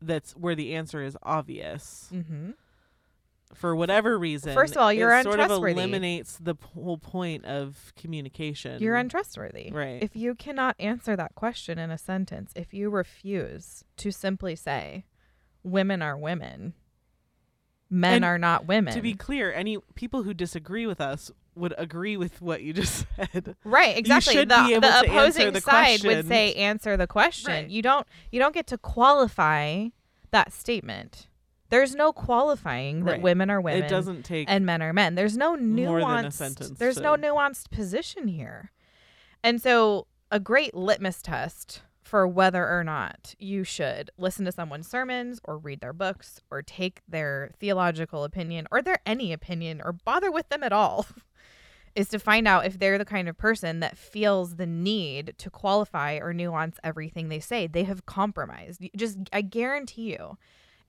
[0.00, 2.52] that's where the answer is obvious Mm-hmm.
[3.54, 4.54] for whatever reason.
[4.54, 8.80] First of all, you're it sort of eliminates the p- whole point of communication.
[8.82, 9.70] You're untrustworthy.
[9.72, 10.02] Right.
[10.02, 15.04] If you cannot answer that question in a sentence, if you refuse to simply say,
[15.64, 16.74] women are women,
[17.90, 18.92] men And are not women.
[18.94, 23.04] to be clear, any people who disagree with us would agree with what you just
[23.16, 23.56] said.
[23.64, 24.34] right, exactly.
[24.34, 27.52] should the be able the to opposing the side would say answer the question.
[27.52, 27.68] Right.
[27.68, 29.88] You don't you don't get to qualify
[30.30, 31.26] that statement.
[31.70, 33.22] There's no qualifying that Right.
[33.22, 35.14] women are women It doesn't take and men are men.
[35.16, 38.72] There's no nuanced More than a sentence There's no nuanced position here.
[39.44, 44.88] And so a great litmus test for whether or not you should listen to someone's
[44.88, 49.92] sermons or read their books or take their theological opinion or their any opinion or
[49.92, 51.06] bother with them at all
[51.98, 55.50] is to find out if they're the kind of person that feels the need to
[55.50, 57.66] qualify or nuance everything they say.
[57.66, 58.88] They have compromised.
[58.96, 60.38] Just I guarantee you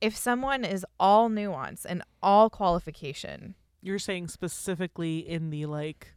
[0.02, 6.16] if someone is all nuance and all qualification, you're saying specifically in the like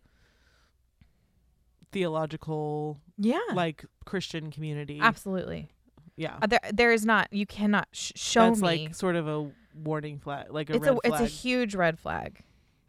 [1.91, 4.99] theological yeah, like Christian community.
[5.01, 5.71] absolutely.
[6.17, 6.37] Yeah.
[6.43, 7.29] Uh, there, there is not.
[7.33, 8.69] You cannot sh- show That's me.
[8.87, 11.23] like sort of a warning flag, like a it's red a flag.
[11.23, 12.43] it's a huge red flag.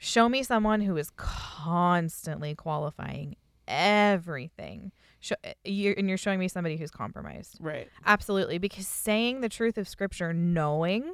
[0.03, 3.37] Show me someone who is constantly qualifying
[3.69, 4.91] everything.
[5.21, 7.57] Show, you're, and you're showing me somebody who's compromised.
[7.61, 7.87] right.
[8.05, 11.13] Absolutely, because saying the truth of Scripture, knowing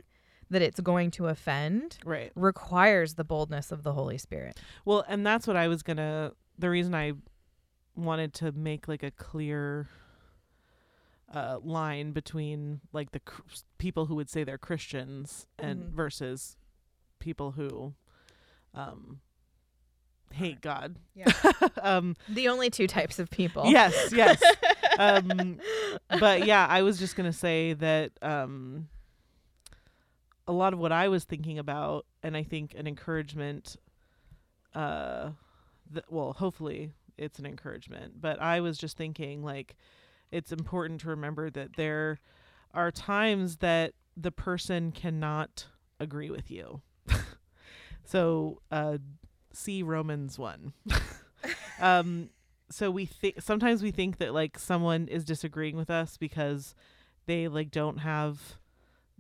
[0.50, 2.32] that it's going to offend, Right.
[2.34, 4.60] requires the boldness of the Holy Spirit.
[4.86, 6.32] Well, and that's what I was gonna.
[6.58, 7.14] The reason I
[7.96, 9.88] wanted to make like a clear
[11.32, 13.44] uh, line between like the cr-
[13.78, 15.90] people who would say they're Christians and Mhm.
[15.92, 16.58] versus
[17.20, 17.94] people who
[18.74, 19.20] um,
[20.32, 20.96] hate God.
[21.16, 21.32] Yeah.
[21.82, 23.66] um, The only two types of people.
[23.68, 24.42] yes, yes.
[25.00, 25.60] um,
[26.20, 28.88] but yeah, I was just gonna say that um,
[30.48, 33.76] a lot of what I was thinking about, and I think an encouragement.
[34.74, 35.32] Uh,
[35.92, 39.76] th- well, hopefully it's an encouragement, but I was just thinking like
[40.32, 42.20] it's important to remember that there
[42.74, 45.66] are times that the person cannot
[46.00, 46.82] agree with you.
[48.10, 48.98] So, uh,
[49.54, 50.74] see Romans one.
[51.80, 52.30] um,
[52.70, 56.76] so we think sometimes we think that like someone is disagreeing with us because
[57.26, 58.58] they like don't have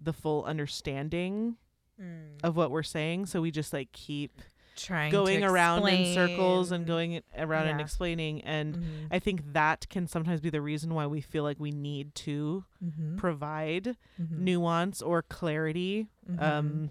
[0.01, 1.55] the full understanding
[2.01, 2.39] Mm.
[2.45, 4.39] of what we're saying so we just like keep
[4.77, 9.07] Trying going around in circles and going around and explaining and Mhm.
[9.11, 12.63] i think that can sometimes be the reason why we feel like we need to
[12.81, 13.17] Mhm.
[13.17, 14.31] provide Mhm.
[14.37, 16.41] nuance or clarity Mhm.
[16.41, 16.89] um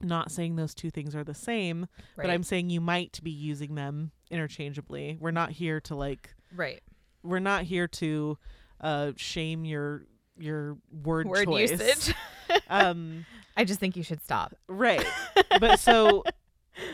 [0.00, 3.74] not saying those two things are the same but i'm saying you might be using
[3.74, 6.82] them interchangeably we're not here to like right.
[7.22, 8.36] we're not here to
[8.80, 10.04] uh shame your
[10.36, 11.70] your word, Word choice.
[11.70, 12.14] usage.
[12.68, 13.24] um
[13.56, 14.54] I just think you should stop.
[14.68, 15.04] right
[15.60, 16.24] but so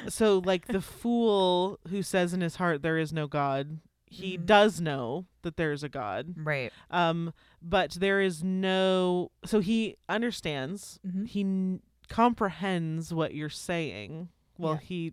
[0.09, 3.79] so like the fool who says in his heart there is no god
[4.13, 4.45] he Mhm.
[4.47, 6.71] does know that there is a god Right.
[6.91, 7.33] um
[7.63, 11.25] but there is no so he understands Mm-hmm.
[11.25, 11.79] he
[12.11, 14.81] comprehends what you're saying well Yeah.
[14.87, 15.13] he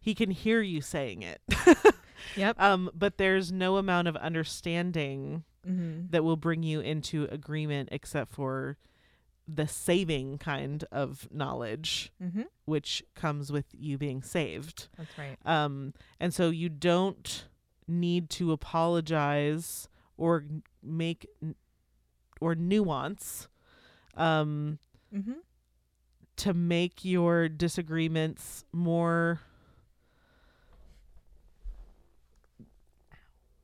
[0.00, 1.40] he can hear you saying it
[2.36, 2.56] Yep.
[2.60, 6.08] um but there's no amount of understanding Mm-hmm.
[6.10, 8.76] that will bring you into agreement except for
[9.48, 12.42] the saving kind of knowledge Mm-hmm.
[12.66, 15.38] which comes with you being saved That's right.
[15.46, 17.46] um and so you don't
[17.88, 20.44] need to apologize or
[20.82, 21.54] make n-
[22.42, 23.48] or nuance
[24.16, 24.78] um
[25.14, 25.32] Mm-hmm.
[26.36, 29.40] To make your disagreements more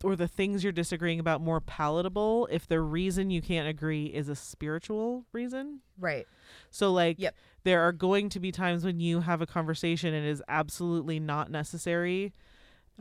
[0.03, 4.29] or the things you're disagreeing about more palatable if the reason you can't agree is
[4.29, 6.27] a spiritual reason Right.
[6.71, 7.35] so like Yep.
[7.65, 11.21] there are going to be times when you have a conversation and it is absolutely
[11.21, 12.33] not necessary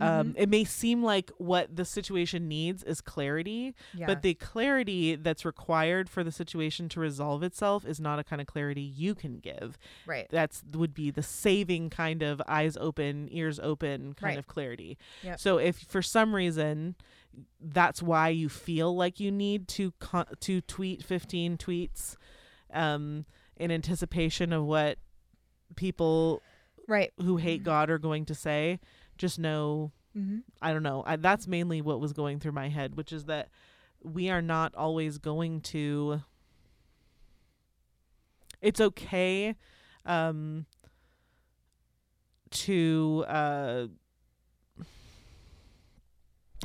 [0.02, 0.36] um, Mhm.
[0.38, 4.08] it may seem like what the situation needs is clarity Yeah.
[4.08, 8.42] but the clarity that's required for the situation to resolve itself is not a kind
[8.42, 9.78] of clarity you can give.
[10.06, 10.28] right.
[10.30, 14.40] That's would be the saving kind of eyes open, ears open kind Right.
[14.40, 14.98] of clarity.
[15.24, 15.40] Yep.
[15.40, 16.96] So if for some reason
[17.62, 22.16] that's why you feel like you need to con- to tweet 15 tweets
[22.74, 23.26] um
[23.58, 24.98] in anticipation of what
[25.76, 26.42] people
[26.88, 27.12] Right.
[27.22, 28.80] who hate God are going to say,
[29.20, 30.40] just know Mm-hmm.
[30.60, 31.04] I don't know.
[31.06, 33.50] I, that's mainly what was going through my head, which is that
[34.04, 36.22] we are not always going to.
[38.60, 39.56] It's okay,
[40.08, 40.66] um,
[42.50, 43.86] to uh,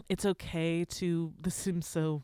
[0.08, 1.32] it's okay to.
[1.40, 2.22] This seems so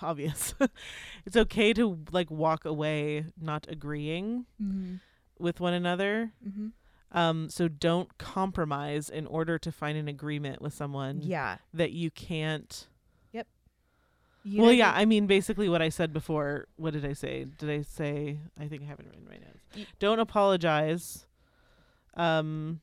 [0.00, 0.54] obvious.
[1.26, 4.94] it's okay to like walk away not agreeing Mm-hmm.
[5.38, 6.32] with one another.
[6.46, 6.68] Mm-hmm.
[7.14, 11.58] Um, so don't compromise in order to find an agreement with someone Yeah.
[11.74, 12.88] that you can't.
[14.44, 16.66] You well, yeah, I mean, basically what I said before.
[16.74, 17.44] What did I say?
[17.44, 18.38] Did I say?
[18.58, 19.52] I think I haven't written right now.
[19.76, 21.26] Y- Don't apologize,
[22.16, 22.80] um,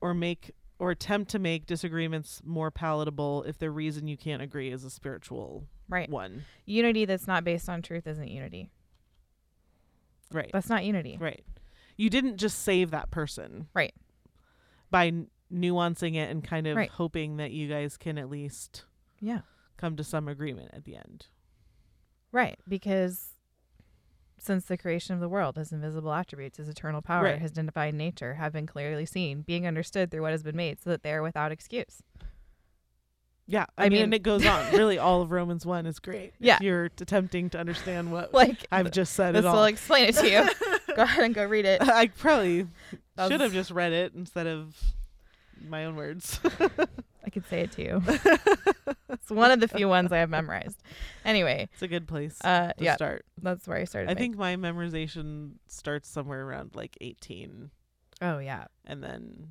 [0.00, 4.70] or make or attempt to make disagreements more palatable if the reason you can't agree
[4.70, 6.08] is a spiritual right.
[6.08, 6.44] one.
[6.66, 8.70] Unity that's not based on truth isn't unity.
[10.30, 10.50] Right.
[10.52, 11.16] That's not unity.
[11.20, 11.42] Right.
[12.02, 13.68] You didn't just save that person.
[13.74, 13.94] Right.
[14.90, 16.90] By n- nuancing it and kind of Right.
[16.90, 18.84] hoping that you guys can at least
[19.20, 19.42] Yeah.
[19.76, 21.26] come to some agreement at the end.
[22.32, 22.58] Right.
[22.66, 23.36] Because
[24.36, 27.38] since the creation of the world, his invisible attributes, his eternal power, Right.
[27.38, 30.90] his divine nature have been clearly seen, being understood through what has been made, so
[30.90, 32.02] that they are without excuse.
[33.46, 34.72] Yeah, I, I mean, mean- and it goes on.
[34.72, 36.32] really, all of Romans one is great.
[36.40, 36.56] Yeah.
[36.56, 39.54] if you're attempting to understand what Like I've just said this at all.
[39.56, 40.48] will explain it to you.
[40.96, 41.80] go ahead and go read it.
[41.88, 42.66] I probably
[43.16, 44.76] That should have just read it instead of
[45.68, 46.40] my own words.
[47.24, 48.02] I could say it to you.
[49.10, 50.82] it's one of the few ones I have memorized.
[51.24, 53.24] Anyway, it's a good place uh, to yeah, start.
[53.40, 54.10] that's where I started.
[54.10, 57.70] I my- think my memorization starts somewhere around like 18,
[58.20, 59.48] Oh yeah, and then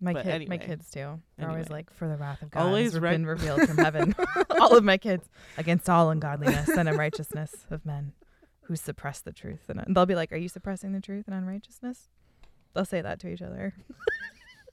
[0.00, 1.20] my But kid, my kids too.
[1.36, 4.14] They're always like, "For the wrath of God Always has rec- been revealed from heaven."
[4.58, 8.12] all of my kids against all ungodliness and unrighteousness of men
[8.70, 12.08] who suppress the truth, and they'll be like, "Are you suppressing the truth and unrighteousness?"
[12.72, 13.74] They'll say that to each other.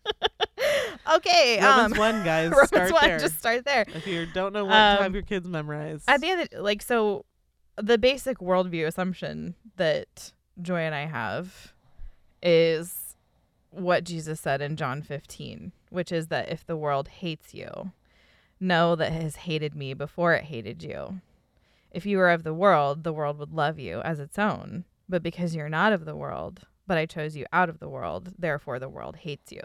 [1.16, 3.18] okay, Romans um, one guys Romans start one, there.
[3.18, 3.86] just start there.
[3.96, 6.60] if you don't know what to have Um, your kids memorize, At the end, of,
[6.62, 7.26] like, so
[7.76, 10.32] the basic worldview assumption that
[10.62, 11.74] Joy and I have
[12.44, 13.16] is
[13.72, 17.94] what Jesus said in John 15, which is that if the world hates you,
[18.60, 21.20] know that it has hated me before it hated you.
[21.92, 24.86] If you were of the world, the world would love you as its own.
[25.10, 28.34] But because you're not of the world, but I chose you out of the world,
[28.38, 29.62] therefore the world hates you.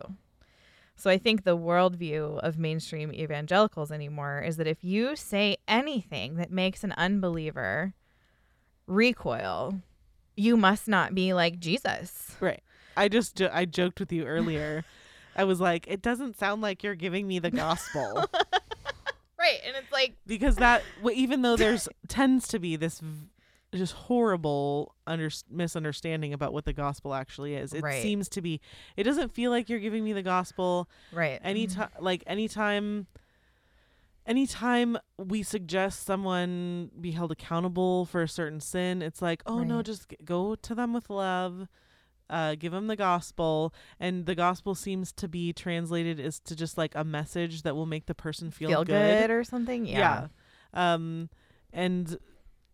[0.95, 6.37] So I think the worldview of mainstream evangelicals anymore is that if you say anything
[6.37, 7.95] that makes an unbeliever
[8.87, 9.81] recoil,
[10.37, 12.37] you must not be like Jesus.
[12.41, 12.63] right?
[12.97, 14.85] I just jo- I joked with you earlier.
[15.37, 18.27] I was like, it doesn't sound like you're giving me the gospel.
[19.42, 19.59] Right.
[19.66, 23.02] And it's like, because that even though there's tends to be this
[23.74, 28.02] just horrible under- misunderstanding about what the gospel actually is it Right.
[28.02, 28.61] seems to be
[28.96, 31.40] it doesn't feel like you're giving me the gospel right.
[31.42, 32.05] anytime mm-hmm.
[32.05, 33.07] like anytime
[34.26, 39.83] anytime we suggest someone be held accountable for a certain sin it's like oh no
[39.83, 41.66] just go to them with love
[42.33, 46.77] uh, give them the gospel and the gospel seems to be translated as to just
[46.79, 49.31] like a message that will make the person feel, Feel good.
[49.31, 49.87] or something.
[49.87, 50.28] Yeah.
[50.74, 50.95] yeah.
[50.95, 51.28] Um
[51.72, 52.18] and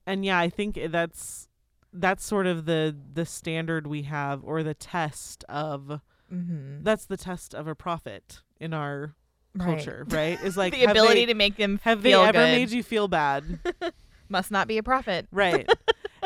[0.07, 1.49] and yeah, I think that's
[1.93, 6.01] that's sort of the the standard we have or the test of
[6.33, 6.83] Mm-hmm.
[6.83, 9.15] that's the test of a prophet in our
[9.59, 10.39] culture, right?
[10.43, 13.09] Is like the ability they, to make them have they ever good made you feel
[13.09, 13.59] bad?
[14.29, 15.27] must not be a prophet.
[15.33, 15.67] right.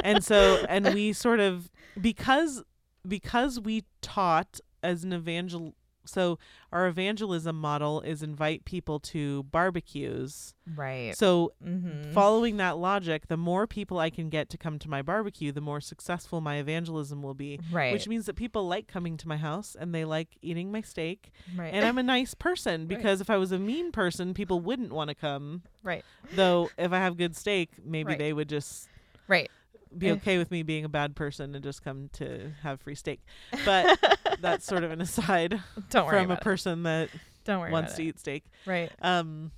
[0.03, 1.71] and so and we sort of
[2.01, 2.65] because
[3.07, 5.75] because we taught as an evangel
[6.05, 6.39] so
[6.73, 10.55] our evangelism model is invite people to barbecues.
[10.75, 11.17] Right.
[11.17, 12.13] So mm-hmm.
[12.13, 15.61] following that logic, the more people I can get to come to my barbecue, the
[15.61, 17.61] more successful my evangelism will be.
[17.71, 17.93] right.
[17.93, 21.31] Which means that people like coming to my house and they like eating my steak.
[21.57, 21.73] right.
[21.73, 25.09] And I'm a nice person because if I was a mean person, people wouldn't want
[25.09, 25.63] to come.
[25.83, 26.05] right.
[26.35, 28.19] Though if I have good steak, maybe Right.
[28.19, 28.89] they would just
[29.29, 29.51] Right.
[29.97, 32.95] Be If- okay with me being a bad person and just come to have free
[32.95, 33.21] steak.
[33.65, 33.99] But
[34.41, 36.45] that's sort of an aside Don't worry from a about it.
[36.45, 37.09] person that
[37.45, 38.07] Don't worry wants to it.
[38.07, 38.45] eat steak.
[38.67, 38.91] Right.
[39.01, 39.53] Um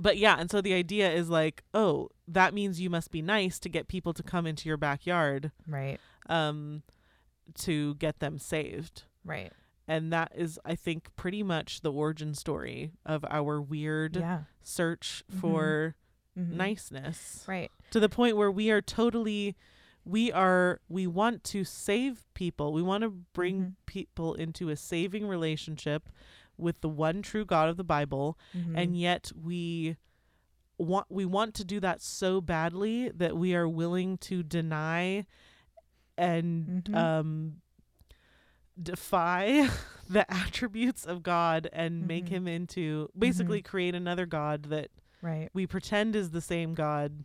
[0.00, 3.58] but yeah, and so the idea is like, oh, that means you must be nice
[3.58, 5.98] to get people to come into your backyard Right.
[6.28, 6.82] um
[7.54, 9.04] to get them saved.
[9.24, 9.52] Right.
[9.86, 14.42] And that is I think pretty much the origin story of our weird Yeah.
[14.62, 15.40] search Mhm.
[15.40, 15.94] for
[16.38, 16.50] Mhm.
[16.52, 17.70] niceness Right.
[17.90, 19.56] To the point where we are totally
[20.04, 23.74] we are we want to save people we want to bring Mhm.
[23.86, 26.08] people into a saving relationship
[26.56, 28.72] with the one true god of the bible Mhm.
[28.76, 29.96] and yet we
[30.78, 35.26] want we want to do that so badly that we are willing to deny
[36.16, 36.94] and Mhm.
[36.94, 37.60] um
[38.80, 39.68] defy
[40.08, 42.28] the attributes of god and make Mhm.
[42.30, 45.50] him into basically create another god that right.
[45.52, 47.24] we pretend is the same god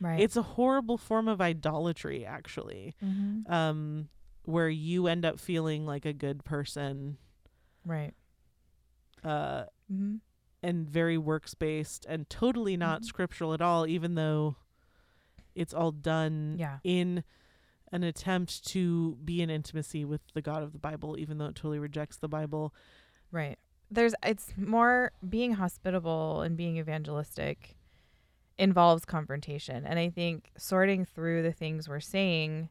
[0.00, 0.20] Right.
[0.20, 3.50] it's a horrible form of idolatry actually mm-hmm.
[3.52, 4.08] um
[4.44, 7.16] where you end up feeling like a good person
[7.86, 8.12] right.
[9.22, 10.16] uh Mm-hmm.
[10.62, 13.04] and very works based and totally not Mhm.
[13.04, 14.56] scriptural at all even though
[15.54, 16.78] it's all done Yeah.
[16.82, 17.22] in
[17.92, 21.54] an attempt to be in intimacy with the god of the bible even though it
[21.54, 22.74] totally rejects the bible
[23.30, 23.58] Right.
[23.90, 27.76] There's it's more being hospitable and being evangelistic
[28.58, 29.84] involves confrontation.
[29.84, 32.68] And I think sorting through the things we're saying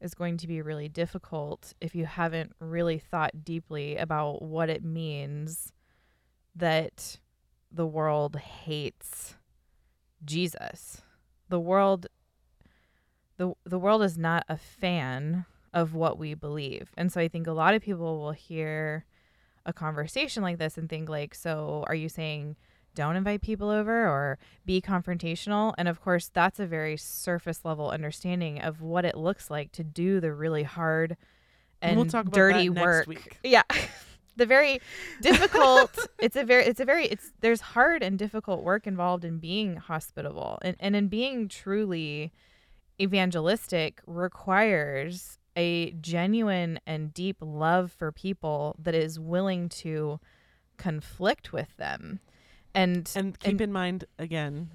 [0.00, 4.84] is going to be really difficult if you haven't really thought deeply about what it
[4.84, 5.72] means
[6.54, 7.18] that
[7.72, 9.34] the world hates
[10.24, 11.02] Jesus.
[11.48, 12.06] The world
[13.36, 16.90] the the world is not a fan of what we believe.
[16.96, 19.04] And so I think a lot of people will hear
[19.66, 22.56] a conversation like this and think like, so are you saying
[22.94, 25.74] don't invite people over or be confrontational?
[25.78, 29.84] And of course, that's a very surface level understanding of what it looks like to
[29.84, 31.16] do the really hard
[31.82, 33.06] and, we'll talk about dirty that next work.
[33.06, 33.38] week.
[33.42, 33.62] Yeah.
[34.36, 34.80] the very
[35.20, 39.38] difficult it's a very it's a very it's there's hard and difficult work involved in
[39.38, 42.32] being hospitable and, and in being truly
[43.00, 50.18] evangelistic requires a genuine and deep love for people that is willing to
[50.78, 52.18] conflict with them
[52.74, 54.72] and and keep And- in mind again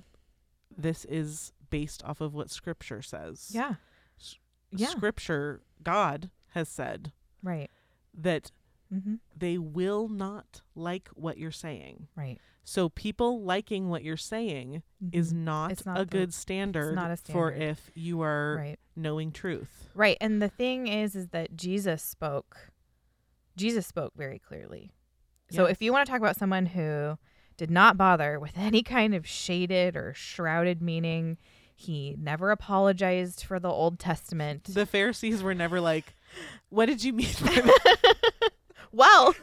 [0.77, 3.49] this is based off of what scripture says.
[3.53, 3.75] Yeah.
[4.19, 4.37] S-
[4.71, 4.87] yeah.
[4.87, 7.11] Scripture god has said
[7.43, 7.69] right.
[8.13, 8.51] that
[8.93, 9.15] mm-hmm.
[9.37, 12.07] they will not like what you're saying.
[12.15, 12.39] Right.
[12.63, 15.37] So people liking what you're saying is Mhm.
[15.37, 18.79] not, not a the- good standard, not a standard, for if you are right.
[18.95, 19.89] knowing truth.
[19.93, 20.17] Right.
[20.21, 22.71] And the thing is is that Jesus spoke
[23.55, 24.91] Jesus spoke very clearly.
[25.51, 27.17] So if you want to talk about someone who
[27.59, 31.37] did not bother with any kind of shaded or shrouded meaning,
[31.75, 34.63] he never apologized for the Old Testament.
[34.63, 36.15] the pharisees were never like
[36.69, 38.49] what did you mean by that
[38.91, 39.35] well,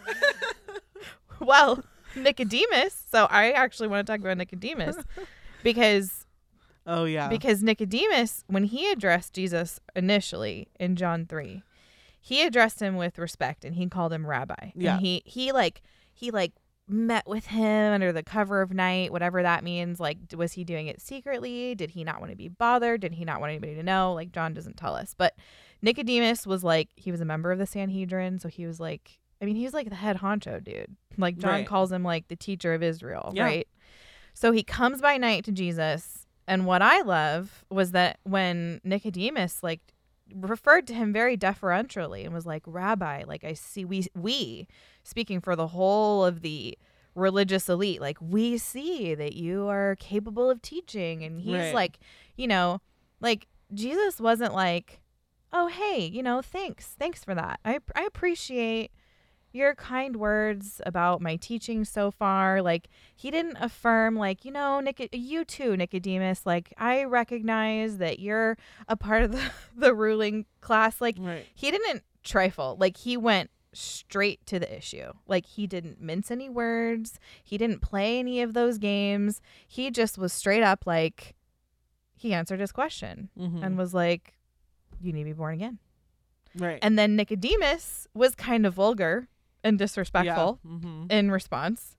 [1.40, 3.04] well, Nicodemus.
[3.10, 4.96] So I actually want to talk about Nicodemus
[5.62, 6.26] because
[6.86, 11.62] oh yeah because Nicodemus, when he addressed Jesus initially in John 3,
[12.20, 14.70] he addressed him with respect and he called him rabbi.
[14.74, 14.94] Yeah.
[14.94, 16.52] And he he like he like
[16.88, 19.98] met with him under the cover of night, whatever that means.
[19.98, 21.74] Like was he doing it secretly?
[21.74, 23.00] Did he not want to be bothered?
[23.00, 24.12] Did he not want anybody to know?
[24.12, 25.14] Like John doesn't tell us.
[25.16, 25.34] But
[25.82, 29.44] Nicodemus was like he was a member of the Sanhedrin, so he was like I
[29.44, 30.96] mean, he was like the head honcho dude.
[31.18, 31.66] Like John Right.
[31.66, 33.44] calls him like the teacher of Israel, Yeah.
[33.44, 33.68] right?
[34.34, 39.62] So he comes by night to Jesus, and what I love was that when Nicodemus
[39.62, 39.80] like
[40.34, 44.66] referred to him very deferentially and was like, "Rabbi, like I see we we
[45.02, 46.76] speaking for the whole of the
[47.14, 51.74] religious elite, like we see that you are capable of teaching." And he's Right.
[51.74, 51.98] like,
[52.36, 52.80] you know,
[53.20, 55.00] like Jesus wasn't like,
[55.52, 56.94] "Oh, hey, you know, thanks.
[56.98, 57.60] Thanks for that.
[57.64, 58.90] I I appreciate
[59.56, 64.78] your kind words about my teaching so far like he didn't affirm like you know
[64.80, 68.56] Nic- you too nicodemus like i recognize that you're
[68.88, 71.00] a part of the, the ruling class.
[71.00, 71.46] Like right.
[71.54, 72.76] he didn't trifle.
[72.78, 75.12] Like he went straight to the issue.
[75.26, 77.18] Like he didn't mince any words.
[77.44, 79.40] He didn't play any of those games.
[79.66, 81.34] He just was straight up like
[82.16, 83.62] he answered his question Mhm.
[83.64, 84.34] and was like
[85.00, 85.78] you need to be born again.
[86.58, 86.78] Right.
[86.82, 89.28] And then Nicodemus was kind of vulgar
[89.66, 90.70] and disrespectful Yeah.
[90.70, 91.06] Mm-hmm.
[91.10, 91.96] in response.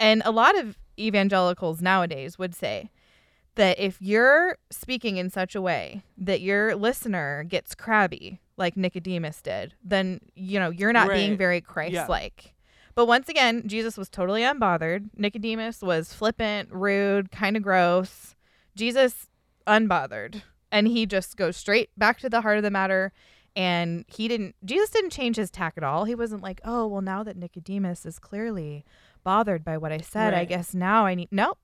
[0.00, 2.90] And a lot of evangelicals nowadays would say
[3.56, 9.40] that if you're speaking in such a way that your listener gets crabby, like Nicodemus
[9.42, 12.54] did, then you know you're not being very Christ-like.
[12.94, 15.10] But once again, Jesus was totally unbothered.
[15.16, 18.34] Nicodemus was flippant, rude, kind of gross.
[18.74, 19.28] Jesus
[19.66, 20.42] unbothered,
[20.72, 23.12] and he just goes straight back to the heart of the matter.
[23.58, 24.54] And he didn't.
[24.64, 26.04] Jesus didn't change his tack at all.
[26.04, 28.84] He wasn't like, oh well, now that Nicodemus is clearly
[29.24, 31.28] bothered by what I said, I guess now I need.
[31.32, 31.58] Nope.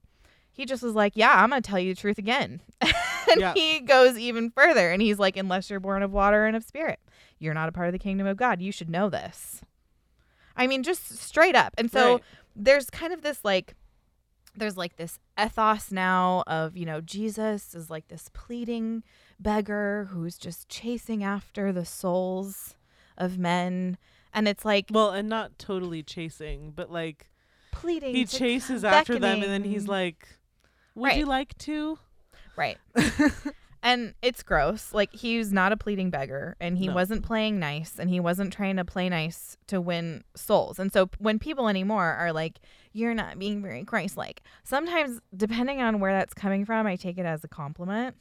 [0.52, 2.60] He just was like, yeah, I'm gonna tell you the truth again.
[2.80, 2.92] and
[3.40, 3.54] Yeah.
[3.54, 6.98] he goes even further, and he's like, unless you're born of water and of spirit,
[7.38, 8.60] you're not a part of the kingdom of God.
[8.60, 9.62] You should know this.
[10.56, 11.74] I mean, just straight up.
[11.78, 12.22] And so Right.
[12.56, 13.74] there's kind of this like
[14.56, 19.02] there's like this ethos now of, you know, Jesus is like this pleading
[19.40, 22.74] beggar who's just chasing after the souls
[23.18, 23.98] of men.
[24.32, 27.30] And it's like Well, and not totally chasing, but like
[27.72, 28.14] pleading.
[28.14, 30.26] he chases after them, and then he's like,
[30.94, 31.98] "Would you like to?"
[32.56, 32.78] Right.
[33.82, 34.92] and it's gross.
[34.92, 36.94] Like he's not a pleading beggar and he No.
[36.94, 40.78] wasn't playing nice and he wasn't trying to play nice to win souls.
[40.78, 42.60] And so when people anymore are like
[42.92, 44.40] you're not being very Christ-like.
[44.62, 48.14] Sometimes depending on where that's coming from, I take it as a compliment.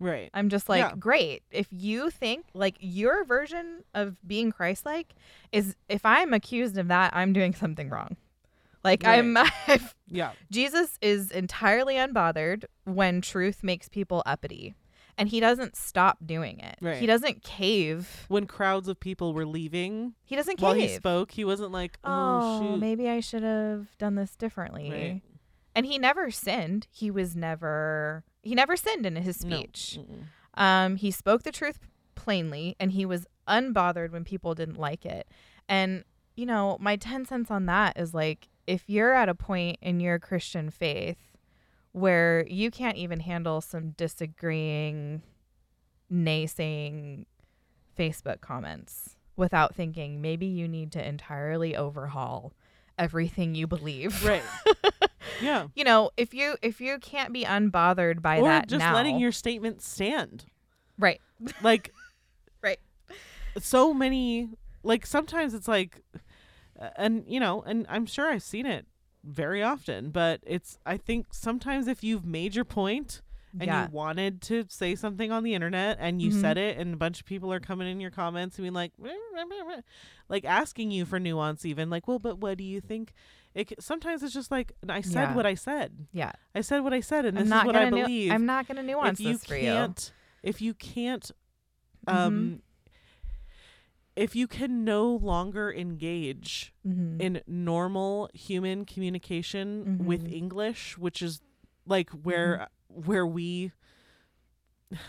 [0.00, 0.30] Right.
[0.34, 0.94] I'm just like, Yeah.
[0.98, 1.42] great.
[1.50, 5.14] If you think like your version of being Christ-like
[5.52, 8.16] is if I'm accused of that, I'm doing something wrong.
[8.82, 9.36] Like I'm
[9.68, 10.32] I've Yeah.
[10.50, 14.74] Jesus is entirely unbothered when truth makes people uppity.
[15.18, 16.78] And he doesn't stop doing it.
[16.80, 16.96] Right.
[16.96, 18.24] He doesn't cave.
[18.28, 20.62] When crowds of people were leaving He doesn't cave.
[20.62, 22.08] while he spoke, he wasn't like, "Oh,
[22.40, 24.90] Oh, shoot." maybe I should have done this differently.
[24.90, 25.20] Right.
[25.74, 26.86] And he never sinned.
[26.90, 29.98] He was never he never sinned in his speech.
[30.00, 30.24] Mm-mm.
[30.54, 31.78] Um, he spoke the truth
[32.14, 35.28] plainly, and he was unbothered when people didn't like it.
[35.68, 36.04] And
[36.36, 40.00] you know, my ten cents on that is like, if you're at a point in
[40.00, 41.18] your Christian faith
[41.92, 45.22] where you can't even handle some disagreeing,
[46.12, 47.26] naysaying
[47.98, 52.52] Facebook comments without thinking maybe you need to entirely overhaul
[52.98, 54.24] everything you believe.
[54.24, 54.42] Right.
[55.40, 55.66] yeah.
[55.74, 59.18] You know, if you if you can't be unbothered by or that just now, letting
[59.18, 60.44] your statement stand.
[60.98, 61.20] right,
[61.62, 61.92] Like
[62.62, 62.78] right.
[63.58, 64.50] so many
[64.82, 66.02] like sometimes it's like
[66.96, 68.86] and you know, and I'm sure I've seen it
[69.24, 73.20] very often, but it's I think sometimes if you've made your point
[73.52, 73.84] and yeah.
[73.86, 76.40] you wanted to say something on the internet and you Mhm.
[76.40, 78.92] said it and a bunch of people are coming in your comments and being like
[80.28, 83.12] like asking you for nuance even like well but what do you think
[83.54, 85.34] it sometimes it's just like I said Yeah.
[85.34, 86.32] what I said Yeah.
[86.54, 88.46] I said what I said and I'm this not is what I nu- believe I'm
[88.46, 89.62] not gonna nuance if you this for you.
[89.62, 91.30] can't if you can't
[92.06, 92.62] um
[94.16, 97.20] if you can no longer engage Mhm.
[97.20, 100.32] in normal human communication with Mhm.
[100.32, 101.40] English, which is
[101.86, 103.72] like where where we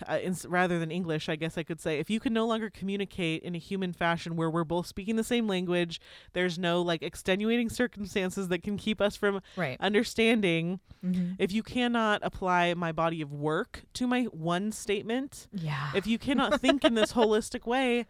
[0.07, 2.69] uh, ins- rather than English, I guess I could say, if you can no longer
[2.69, 5.99] communicate in a human fashion where we're both speaking the same language,
[6.33, 9.77] there's no like extenuating circumstances that can keep us from right.
[9.79, 10.79] understanding.
[11.03, 11.35] Mhm.
[11.39, 15.91] If you cannot apply my body of work to my one statement, Yeah.
[15.95, 18.05] if you cannot think in this holistic way,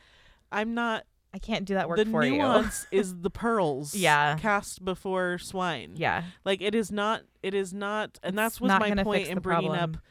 [0.51, 2.31] I'm not I can't do that work the for you.
[2.31, 4.37] The nuance is the pearls Yeah.
[4.37, 6.23] cast before swine Yeah.
[6.43, 9.77] like it is not it is not and that's was my point in bringing up
[9.93, 10.01] problem.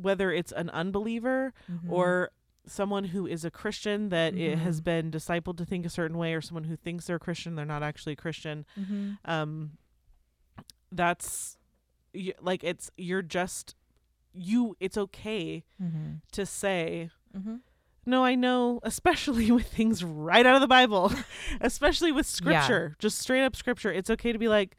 [0.00, 1.90] Whether it's an unbeliever Mhm.
[1.90, 2.30] or
[2.66, 6.34] someone who is a christian that it has been discipled to think a certain way
[6.34, 9.16] or someone who thinks they're a christian they're not actually a christian Mhm.
[9.24, 9.78] um
[10.92, 11.56] that's
[12.14, 13.74] y- like it's you're just
[14.32, 16.20] you it's okay Mhm.
[16.32, 17.60] to say Mhm.
[18.06, 21.12] no, I know, especially with things right out of the Bible,
[21.60, 22.62] especially with Yeah.
[22.62, 23.92] scripture, just straight up scripture.
[23.92, 24.76] It's okay to be like,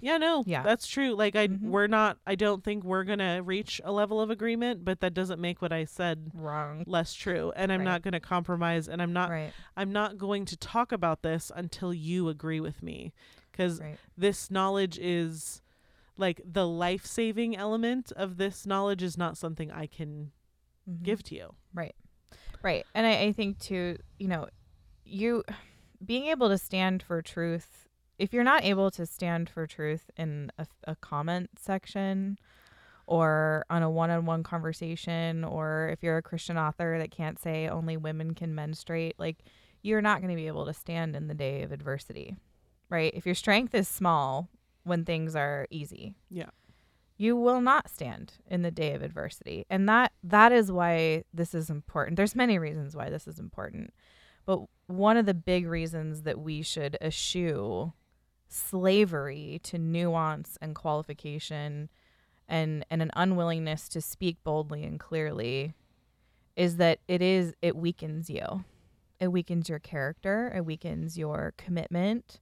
[0.00, 0.62] yeah, no, Yeah.
[0.62, 1.14] that's true.
[1.14, 1.62] Like I Mhm.
[1.62, 5.14] we're not I don't think we're going to reach a level of agreement, but that
[5.14, 6.84] doesn't make what I said Wrong.
[6.86, 7.52] less true.
[7.56, 7.84] And I'm Right.
[7.84, 9.52] not going to compromise and I'm not Right.
[9.76, 13.12] I'm not going to talk about this until you agree with me
[13.52, 13.98] cuz Right.
[14.16, 15.62] this knowledge is
[16.16, 20.32] like the life-saving element of this knowledge is not something I can
[20.88, 21.02] Mhm.
[21.02, 21.54] give to you.
[21.74, 21.94] Right.
[22.62, 22.84] Right.
[22.94, 24.48] And I, I think too, you know,
[25.04, 25.44] you
[26.04, 27.87] being able to stand for truth,
[28.18, 32.38] if you're not able to stand for truth in a, a comment section
[33.06, 37.38] or on a one on one conversation, or if you're a Christian author that can't
[37.38, 39.38] say only women can menstruate, like
[39.82, 42.36] you're not going to be able to stand in the day of adversity.
[42.90, 43.12] Right.
[43.14, 44.48] If your strength is small
[44.84, 46.50] when things are easy, Yeah.
[47.16, 51.54] you will not stand in the day of adversity and that that is why this
[51.54, 53.92] is important there's many reasons why this is important
[54.46, 57.92] But one of the big reasons that we should eschew
[58.48, 61.88] slavery to nuance and qualification
[62.48, 65.74] and and an unwillingness to speak boldly and clearly
[66.56, 68.64] is that it is it weakens you.
[69.20, 72.40] It weakens your character, it weakens your commitment.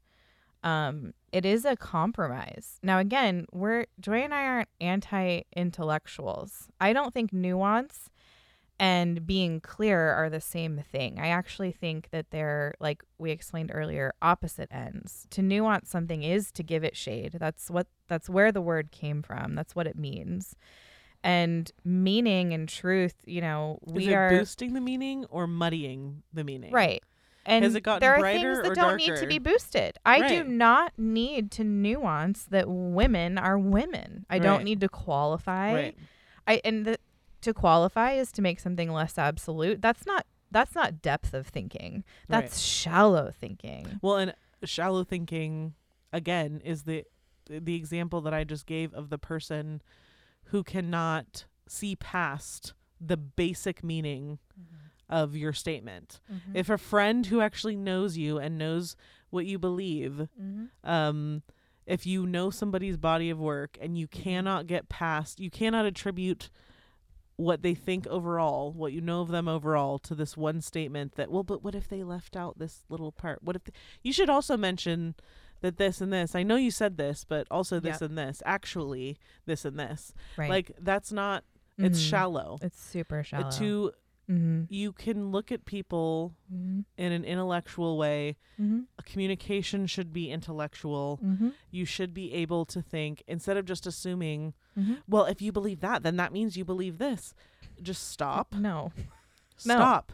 [0.63, 2.79] Um it is a compromise.
[2.83, 6.69] Now again, we're Joy and I aren't anti-intellectuals.
[6.81, 8.09] I don't think nuance
[8.79, 11.18] and being clear are the same thing.
[11.18, 15.27] I actually think that they're like we explained earlier, opposite ends.
[15.31, 17.37] To nuance something is to give it shade.
[17.41, 19.55] That's what that's where the word came from.
[19.55, 20.57] That's what it means.
[21.24, 26.22] And meaning and truth, you know, we Is it are boosting the meaning or muddying
[26.33, 26.72] the meaning?
[26.72, 27.03] right.
[27.49, 29.99] And Has it gotten there are things that don't need to be boosted.
[30.05, 34.27] I do not need to nuance that women are women.
[34.29, 35.72] I don't need to qualify.
[35.72, 35.99] Right.
[36.47, 36.99] I and the,
[37.47, 39.80] to qualify is to make something less absolute.
[39.80, 42.05] That's not that's not depth of thinking.
[42.28, 42.61] That's Right.
[42.61, 43.99] shallow thinking.
[44.03, 44.34] Well, and
[44.64, 45.74] shallow thinking
[46.12, 47.05] again is the
[47.49, 49.80] the example that I just gave of the person
[50.47, 54.38] who cannot see past the basic meaning
[55.09, 56.20] of your statement.
[56.32, 56.57] Mm-hmm.
[56.57, 58.97] If a friend who actually knows you and knows
[59.30, 60.28] what you believe,
[60.82, 61.42] um,
[61.86, 66.51] if you know somebody's body of work and you cannot get past, you cannot attribute
[67.37, 71.30] what they think overall, what you know of them overall, to this one statement that,
[71.30, 73.43] well, but what if they left out this little part?
[73.43, 75.14] What if th- you should also mention
[75.61, 76.34] that this and this?
[76.34, 78.11] I know you said this, but also this Yep.
[78.11, 78.43] and this.
[78.47, 80.14] Actually, this and this.
[80.37, 80.49] Right.
[80.51, 81.45] Like that's not.
[81.78, 82.09] It's Mhm.
[82.09, 82.59] shallow.
[82.62, 83.51] It's super shallow.
[83.51, 83.93] To
[84.31, 84.64] mm-hmm.
[84.68, 86.81] you can look at people Mm-hmm.
[86.97, 88.37] in an intellectual way.
[88.61, 88.81] Mm-hmm.
[89.05, 91.18] Communication should be intellectual.
[91.24, 91.49] Mm-hmm.
[91.70, 94.95] You should be able to think instead of just assuming, Mm-hmm.
[95.09, 97.35] well, if you believe that, then that means you believe this.
[97.83, 98.55] Just stop.
[98.55, 98.93] No.
[99.64, 99.77] No.
[99.77, 100.12] Stop.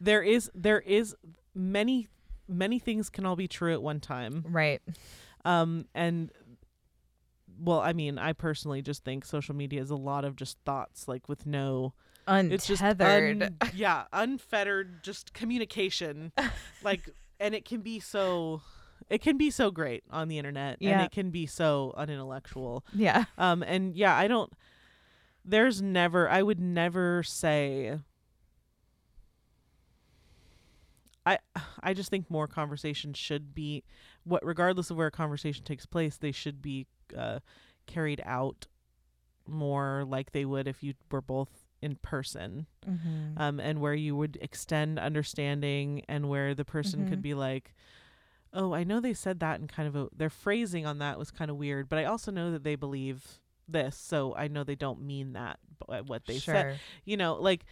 [0.00, 1.14] There is there is
[1.54, 2.08] many
[2.48, 4.44] many things can all be true at one time.
[4.48, 4.82] Right.
[5.44, 6.32] Um and
[7.56, 11.06] well, I mean, I personally just think social media is a lot of just thoughts
[11.06, 11.94] like with no
[12.28, 13.42] it's just Untethered.
[13.42, 16.32] un- yeah, unfettered just communication.
[16.82, 17.08] like
[17.40, 18.62] and it can be so
[19.10, 22.84] it can be so great on the internet and it can be so unintellectual.
[22.94, 23.24] yeah.
[23.38, 24.52] Um and yeah, I don't
[25.44, 27.98] there's never I would never say
[31.24, 31.38] I
[31.80, 33.84] I just think more conversations should be
[34.24, 37.40] what regardless of where a conversation takes place, they should be uh
[37.86, 38.66] carried out
[39.46, 43.38] more like they would if you were both in person Mm-hmm.
[43.40, 47.08] um, and where you would extend understanding and where the person Mhm.
[47.08, 47.74] could be like
[48.54, 51.30] oh i know they said that and kind of a, their phrasing on that was
[51.30, 54.74] kind of weird but i also know that they believe this so i know they
[54.74, 56.54] don't mean that but what they sure.
[56.54, 57.64] said you know like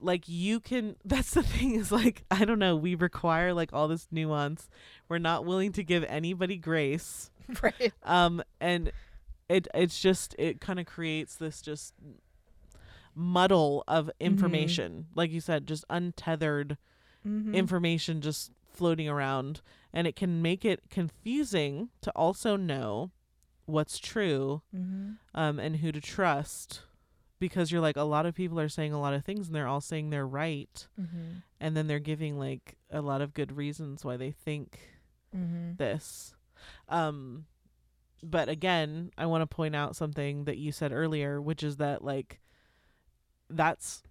[0.00, 3.88] like you can that's the thing is like i don't know we require like all
[3.88, 4.68] this nuance
[5.08, 7.30] we're not willing to give anybody grace
[7.62, 7.92] right.
[8.04, 8.92] um and
[9.48, 11.92] it it's just it kind of creates this just
[13.14, 16.76] muddle of information like you said just untethered
[17.26, 17.54] Mm-hmm.
[17.54, 19.62] information just floating around
[19.94, 23.12] and it can make it confusing to also know
[23.64, 25.12] what's true mm-hmm.
[25.34, 26.82] um and who to trust
[27.38, 29.66] because you're like a lot of people are saying a lot of things and they're
[29.66, 31.38] all saying they're right Mm-hmm.
[31.60, 34.78] and then they're giving like a lot of good reasons why they think
[35.34, 35.76] Mm-hmm.
[35.78, 36.34] this.
[36.90, 37.46] Um
[38.22, 42.04] but again, I want to point out something that you said earlier, which is that
[42.04, 42.40] like
[43.56, 44.02] that's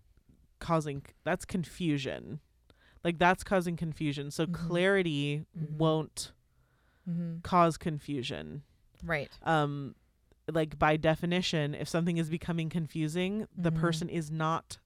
[0.60, 2.40] causing that's confusion.
[3.04, 4.32] Like that's causing confusion.
[4.32, 4.54] So Mhm.
[4.54, 5.78] clarity Mhm.
[5.78, 6.32] won't
[7.10, 7.40] Mm-hmm.
[7.42, 8.64] cause confusion.
[9.04, 9.30] Right.
[9.44, 9.96] Um
[10.52, 13.80] like by definition, if something is becoming confusing, the Mhm.
[13.80, 14.78] person is not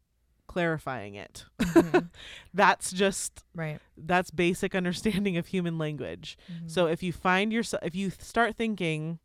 [0.48, 1.46] clarifying it.
[1.60, 2.10] Mhm.
[2.54, 3.80] That's just right.
[3.98, 6.38] that's basic understanding of human language.
[6.52, 6.72] Mhm.
[6.72, 9.20] So if you find yourself, if you start thinking,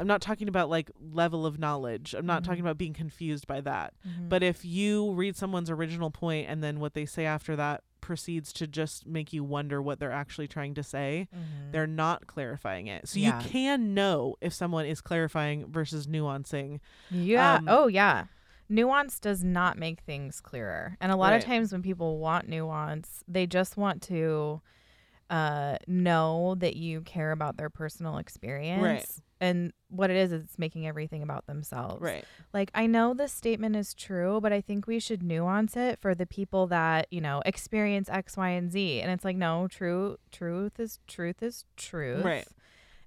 [0.00, 2.14] I'm not talking about like level of knowledge.
[2.14, 2.66] I'm not talking Mhm.
[2.66, 3.92] about being confused by that.
[4.06, 4.28] Mhm.
[4.30, 8.52] But if you read someone's original point and then what they say after that proceeds
[8.54, 11.72] to just make you wonder what they're actually trying to say, Mhm.
[11.72, 13.06] they're not clarifying it.
[13.06, 13.40] So Yeah.
[13.42, 16.80] you can know if someone is clarifying versus nuancing.
[17.10, 17.56] Yeah.
[17.56, 18.24] Um, oh, yeah.
[18.70, 20.96] Nuance does not make things clearer.
[21.00, 24.62] And a lot of times when people want nuance, they just want to
[25.30, 29.22] uh, know that you care about their personal experience.
[29.40, 32.02] And what it is, is it's making everything about themselves.
[32.02, 32.26] Right.
[32.52, 36.14] Like, I know this statement is true, but I think we should nuance it for
[36.14, 39.00] the people that, you know, experience X, Y, and Z.
[39.00, 42.22] And it's like, no, true, truth is truth is truth.
[42.22, 42.46] Right.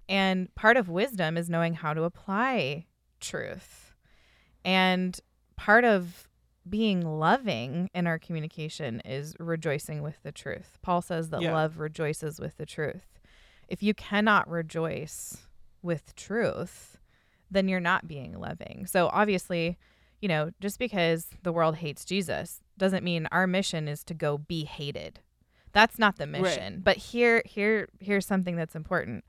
[0.10, 2.88] And part of wisdom is knowing how to apply
[3.20, 3.94] truth.
[4.66, 5.20] And
[5.56, 6.28] part of
[6.70, 10.78] being loving in our communication is rejoicing with the truth.
[10.82, 11.54] Paul says that Yeah.
[11.54, 13.20] love rejoices with the truth.
[13.68, 15.48] If you cannot rejoice
[15.82, 16.98] with truth,
[17.52, 18.86] then you're not being loving.
[18.86, 19.78] So obviously,
[20.22, 24.38] you know, just because the world hates Jesus doesn't mean our mission is to go
[24.38, 25.20] be hated.
[25.74, 26.42] That's not the Right.
[26.42, 26.82] mission.
[26.82, 29.26] But here here here's something that's important.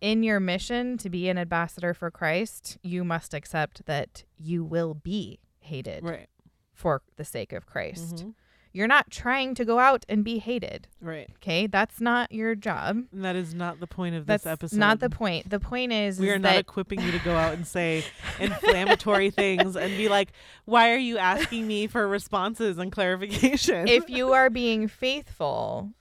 [0.00, 4.94] In your mission to be an ambassador for Christ, you must accept that you will
[4.94, 6.28] be hated Right.
[6.76, 8.16] For the sake of Christ.
[8.26, 8.34] Mhm.
[8.72, 10.86] You're not trying to go out and be hated.
[11.00, 11.30] Right.
[11.36, 11.66] Okay?
[11.66, 13.04] That's not your job.
[13.10, 14.78] And that is not the point of That's this episode.
[14.78, 15.48] not the point.
[15.48, 18.04] The point is, We is are not that equipping you to go out and say
[18.38, 20.32] inflammatory things and be like,
[20.66, 23.88] why are you asking me for responses and clarification?
[23.88, 25.92] if you are being faithful,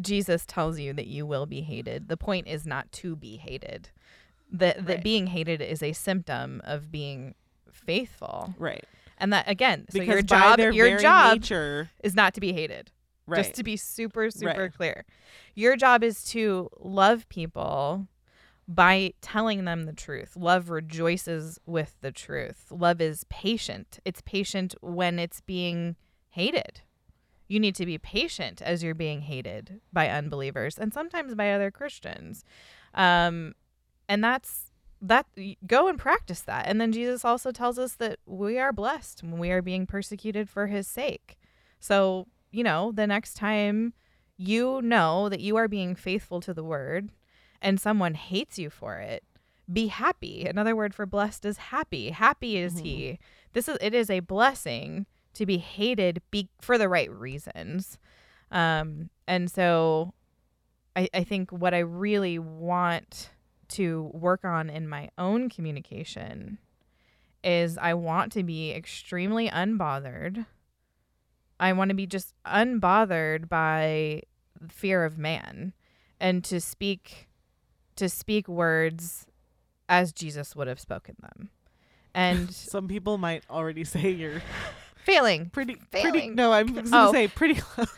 [0.00, 2.08] Jesus tells you that you will be hated.
[2.08, 3.90] The point is not to be hated.
[4.50, 5.04] That that Right.
[5.04, 7.36] being hated is a symptom of being
[7.70, 8.54] faithful.
[8.58, 8.84] right.
[9.22, 12.90] And that again, so Because your job your job nature, is not to be hated.
[13.26, 13.38] right.
[13.38, 14.74] Just to be super super Right.
[14.74, 15.04] clear.
[15.54, 18.08] Your job is to love people
[18.68, 20.36] by telling them the truth.
[20.36, 22.66] Love rejoices with the truth.
[22.70, 23.98] Love is patient.
[24.04, 25.96] It's patient when it's being
[26.30, 26.80] hated.
[27.48, 31.70] You need to be patient as you're being hated by unbelievers and sometimes by other
[31.70, 32.44] Christians.
[32.94, 33.54] Um,
[34.08, 34.71] and that's
[35.02, 35.26] that
[35.66, 36.66] go and practice that.
[36.66, 40.48] And then Jesus also tells us that we are blessed when we are being persecuted
[40.48, 41.36] for his sake.
[41.80, 43.94] So, you know, the next time
[44.36, 47.10] you know that you are being faithful to the word
[47.60, 49.24] and someone hates you for it,
[49.72, 50.46] be happy.
[50.46, 52.10] Another word for blessed is happy.
[52.10, 53.18] Happy is he.
[53.52, 57.98] This is it is a blessing to be hated be for the right reasons.
[58.50, 60.14] Um and so
[60.94, 63.30] I, I think what I really want
[63.72, 66.58] to work on in my own communication
[67.44, 70.46] is I want to be extremely unbothered.
[71.58, 74.22] I want to be just unbothered by
[74.68, 75.72] fear of man
[76.20, 77.28] and to speak
[77.96, 79.26] to speak words
[79.88, 81.50] as Jesus would have spoken them.
[82.14, 84.42] And Some people might already say you're
[85.04, 86.10] failing pretty, pretty.
[86.10, 86.34] Failing.
[86.34, 87.12] No, I'm going to Oh.
[87.12, 87.88] say pretty close.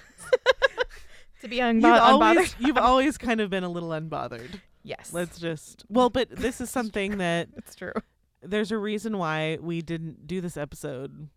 [1.43, 2.01] to be unbo- You've unbothered.
[2.01, 4.61] always, you've always kind of been a little unbothered.
[4.85, 5.13] Yes.
[5.13, 5.85] Let's just.
[5.89, 7.93] Well, but this is something that it's true.
[8.43, 11.29] there's a reason why we didn't do this episode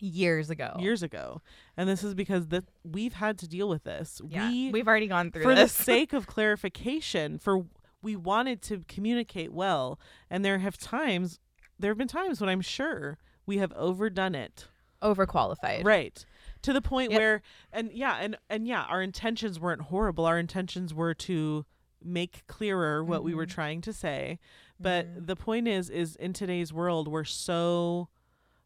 [0.00, 0.74] Years ago.
[0.80, 1.42] years ago,
[1.76, 4.20] and this is because that we've had to deal with this.
[4.26, 4.48] Yeah.
[4.50, 5.76] We We've already gone through for this.
[5.76, 7.66] the sake of clarification for
[8.02, 11.38] we wanted to communicate well and there have times
[11.78, 14.66] there have been times when i'm sure we have overdone it
[15.00, 15.84] Overqualified.
[15.84, 16.24] right
[16.62, 17.20] to the point Yep.
[17.20, 17.42] where
[17.72, 21.64] and yeah and and yeah our intentions weren't horrible our intentions were to
[22.04, 23.50] make clearer what we were Mhm.
[23.50, 24.38] trying to say
[24.80, 25.26] but Mhm.
[25.26, 28.08] the point is is in today's world where so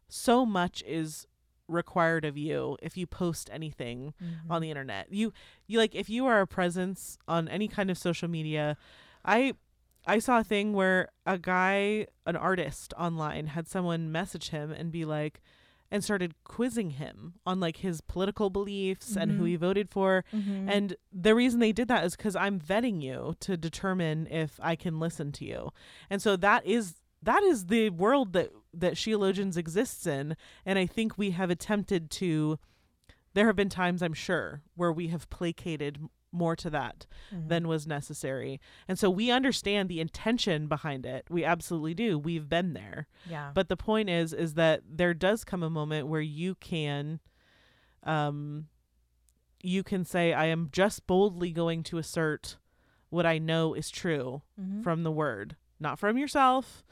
[0.07, 1.27] so much is
[1.67, 4.49] required of you if you post anything Mhm.
[4.49, 5.11] on the internet.
[5.11, 5.33] You
[5.67, 8.77] you like if you are a presence on any kind of social media,
[9.25, 9.53] I
[10.05, 14.89] I saw a thing where a guy, an artist online had someone message him and
[14.93, 15.41] be like
[15.89, 19.47] and started quizzing him on like his political beliefs and who Mhm.
[19.47, 20.25] he voted for.
[20.33, 20.69] Mhm.
[20.69, 24.75] And the reason they did that is cuz I'm vetting you to determine if I
[24.75, 25.69] can listen to you.
[26.09, 30.35] And so that is that is the world that that Sheologians exists in
[30.65, 32.59] and I think we have attempted to
[33.33, 35.99] there have been times I'm sure where we have placated
[36.31, 37.47] more to that Mhm.
[37.49, 38.59] than was necessary.
[38.87, 41.25] And so we understand the intention behind it.
[41.29, 42.19] We absolutely do.
[42.19, 43.07] We've been there.
[43.29, 43.51] yeah.
[43.53, 47.19] But the point is is that there does come a moment where you can
[48.03, 48.67] um
[49.63, 52.57] you can say I am just boldly going to assert
[53.09, 54.83] what I know is true Mhm.
[54.83, 56.83] from the word, not from yourself,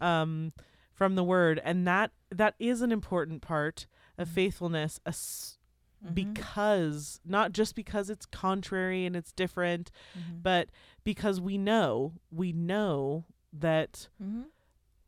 [0.00, 0.52] um,
[0.92, 5.58] from the word, and that that is an important part of faithfulness, as-
[6.04, 6.14] Mhm.
[6.14, 10.42] because not just because it's contrary and it's different, Mhm.
[10.42, 10.68] but
[11.04, 14.44] because we know we know that Mhm.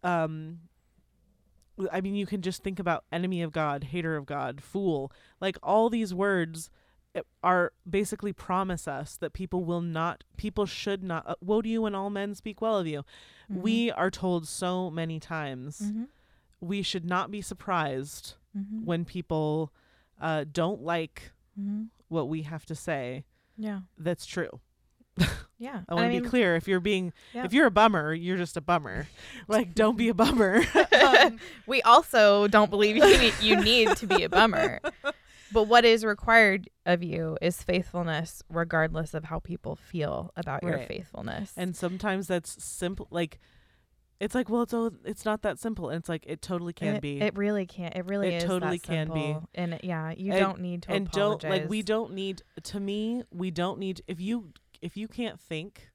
[0.03, 0.61] um
[1.93, 5.13] I mean you can just think about enemy of God, hater of God, fool.
[5.41, 6.71] Like all these words
[7.15, 11.69] eh, are basically promise us that people will not people should not uh, woe to
[11.69, 13.05] you when all men speak well of you.
[13.51, 13.61] Mhm.
[13.61, 16.09] We are told so many times Mhm.
[16.61, 18.85] we should not be surprised Mhm.
[18.85, 19.73] when people
[20.21, 21.89] uh, don't like Mhm.
[22.09, 23.25] what we have to say.
[23.57, 23.81] Yeah.
[23.99, 24.61] That's true.
[25.59, 25.81] Yeah.
[25.89, 26.57] I want to be mean, clear.
[26.57, 27.45] If you're being, Yeah.
[27.47, 29.07] if you're a bummer, you're just a bummer.
[29.49, 30.63] like, don't be a bummer.
[31.07, 34.81] Um, we also don't believe you need, you need to be a bummer.
[35.53, 40.79] But what is required of you is faithfulness, regardless of how people feel about your
[40.81, 41.53] faithfulness.
[41.57, 43.07] and sometimes that's simple.
[43.11, 43.39] Like,
[44.21, 46.97] it's like well it's oh, it's not that simple and it's like it totally can
[46.97, 47.95] it, be It really can't.
[47.97, 48.45] It really It is.
[48.45, 49.37] totally can be.
[49.55, 51.43] And yeah, you And- don't need to and apologize.
[51.43, 55.41] don't like we don't need to me we don't need if you if you can't
[55.41, 55.91] think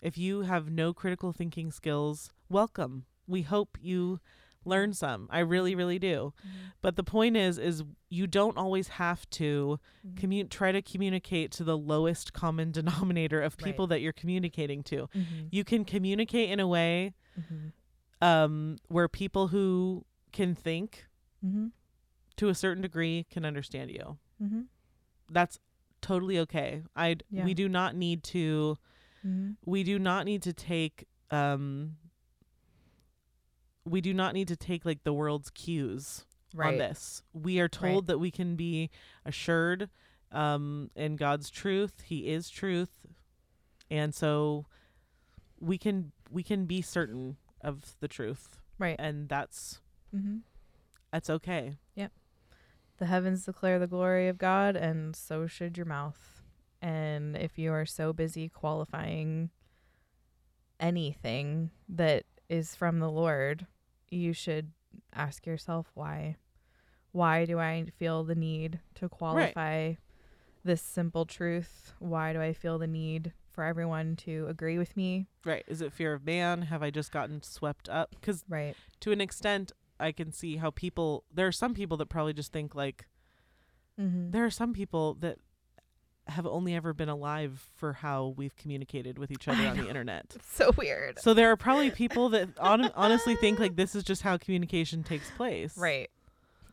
[0.00, 4.20] if you have no critical thinking skills welcome we hope you
[4.64, 6.50] learn some i really really do Mhm.
[6.80, 10.14] but the point is is you don't always have to Mhm.
[10.20, 12.72] commu- try to communicate to the lowest common
[13.12, 13.64] denominator of Right.
[13.64, 15.48] people that you're communicating to Mhm.
[15.50, 17.72] you can communicate in a way Mhm.
[18.20, 21.06] um where people who can think
[21.44, 21.72] Mhm.
[22.36, 24.66] to a certain degree can understand you Mhm.
[25.30, 25.58] that's
[26.00, 26.82] totally okay.
[26.94, 27.44] I Yeah.
[27.46, 28.76] we do not need to
[29.64, 31.96] we do not need to take um
[33.84, 36.24] we do not need to take like the world's cues
[36.58, 37.22] on this.
[37.32, 38.90] We are told that we can be
[39.24, 39.90] assured
[40.32, 42.02] um in God's truth.
[42.06, 43.06] He is truth.
[43.90, 44.66] And so
[45.60, 48.96] we can we can be certain of the truth Right.
[48.98, 49.80] and that's
[50.14, 50.40] Mhm.
[51.12, 51.76] that's okay.
[51.94, 52.12] Yep.
[52.98, 56.42] The heavens declare the glory of God, and so should your mouth.
[56.80, 59.50] And if you are so busy qualifying
[60.80, 63.66] anything that is from the Lord,
[64.10, 64.72] you should
[65.12, 66.36] ask yourself why.
[67.12, 69.94] Why do I feel the need to qualify
[70.64, 71.92] this simple truth?
[71.98, 75.26] Why do I feel the need for everyone to agree with me?
[75.44, 75.64] Right.
[75.68, 76.62] Is it fear of man?
[76.62, 78.16] Have I just gotten swept up?
[78.20, 78.74] Cuz Right.
[79.00, 82.52] to an extent I can see how people there are some people that probably just
[82.52, 83.06] think like
[84.00, 84.30] Mm-hmm.
[84.32, 85.38] there are some people that
[86.26, 90.34] have only ever been alive for how we've communicated with each other on the internet.
[90.52, 91.18] So weird.
[91.18, 95.02] So there are probably people that on, honestly think like this is just how communication
[95.02, 95.76] takes place.
[95.76, 96.10] Right.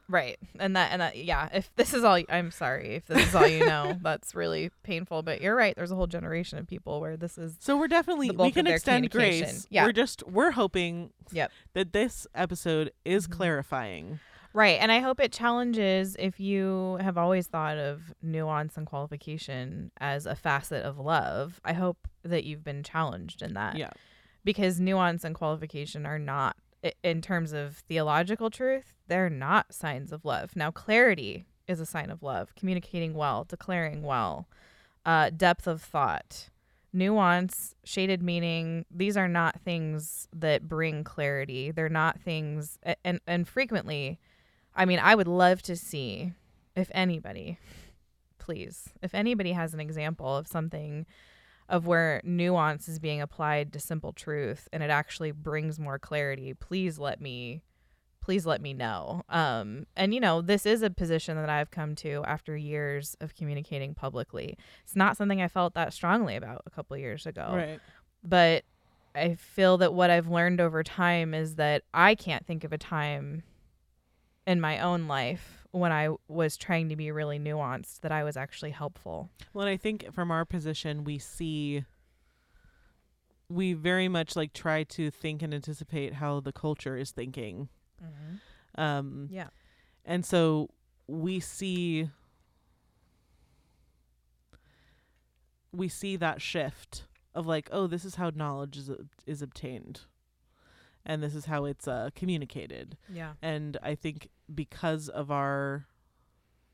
[0.07, 0.37] Right.
[0.59, 3.47] And that and that yeah, if this is all I'm sorry if this is all
[3.47, 5.73] you know, that's really painful, but you're right.
[5.75, 8.49] There's a whole generation of people where this is So we're definitely The bulk we
[8.49, 9.47] of can their extend communication.
[9.55, 9.67] grace.
[9.69, 9.85] Yeah.
[9.85, 11.51] We're just we're hoping Yep.
[11.73, 13.31] that this episode is Mhm.
[13.31, 14.19] clarifying.
[14.53, 14.77] Right.
[14.81, 20.25] And I hope it challenges if you have always thought of nuance and qualification as
[20.25, 21.61] a facet of love.
[21.63, 23.77] I hope that you've been challenged in that.
[23.77, 23.91] Yeah.
[24.43, 26.57] Because nuance and qualification are not
[27.03, 30.55] in terms of theological truth, they're not signs of love.
[30.55, 34.47] Now, clarity is a sign of love, communicating well, declaring well,
[35.05, 36.49] uh, depth of thought,
[36.91, 38.85] nuance, shaded meaning.
[38.89, 41.71] These are not things that bring clarity.
[41.71, 44.19] They're not things, and and frequently,
[44.75, 46.33] I mean, I would love to see
[46.75, 47.57] if anybody,
[48.37, 51.05] please, if anybody has an example of something
[51.69, 56.53] of where nuance is being applied to simple truth and it actually brings more clarity,
[56.53, 57.61] please let me
[58.23, 59.23] please let me know.
[59.29, 63.33] Um and you know, this is a position that I've come to after years of
[63.35, 64.57] communicating publicly.
[64.83, 67.79] It's not something I felt that strongly about a couple years ago Right.
[68.23, 68.63] but
[69.15, 72.77] I feel that what I've learned over time is that I can't think of a
[72.77, 73.43] time
[74.47, 78.35] in my own life when I was trying to be really nuanced that I was
[78.35, 79.29] actually helpful.
[79.53, 81.85] Well, and I think from our position, we see,
[83.49, 87.69] we very much like try to think and anticipate how the culture is thinking.
[88.75, 89.49] Um, Yeah.
[90.05, 90.69] and so
[91.07, 92.09] we see,
[95.71, 98.89] we see that shift of like, oh, this is how knowledge is
[99.25, 100.01] is obtained,
[101.05, 102.97] and this is how it's uh, communicated.
[103.11, 103.33] Yeah.
[103.41, 105.85] And I think because of our,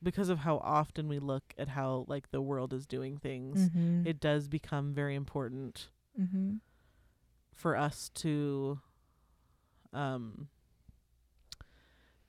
[0.03, 4.05] because of how often we look at how like the world is doing things, Mm-hmm.
[4.07, 6.55] it does become very important mm-hmm.
[7.53, 8.80] for us to
[9.93, 10.49] um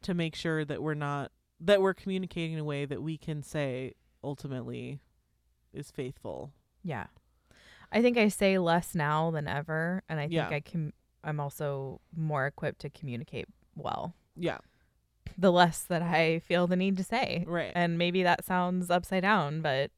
[0.03, 3.43] to make sure that we're not that we're communicating in a way that we can
[3.43, 5.01] say ultimately
[5.73, 6.53] is faithful.
[6.85, 7.07] Yeah.
[7.91, 10.49] I think I say less now than ever and I think Yeah.
[10.49, 10.93] I can
[11.29, 14.15] I'm also more equipped to communicate well.
[14.35, 14.59] Yeah.
[15.37, 17.45] The less that I feel the need to say.
[17.47, 17.73] Right.
[17.75, 19.91] And maybe that sounds upside down, but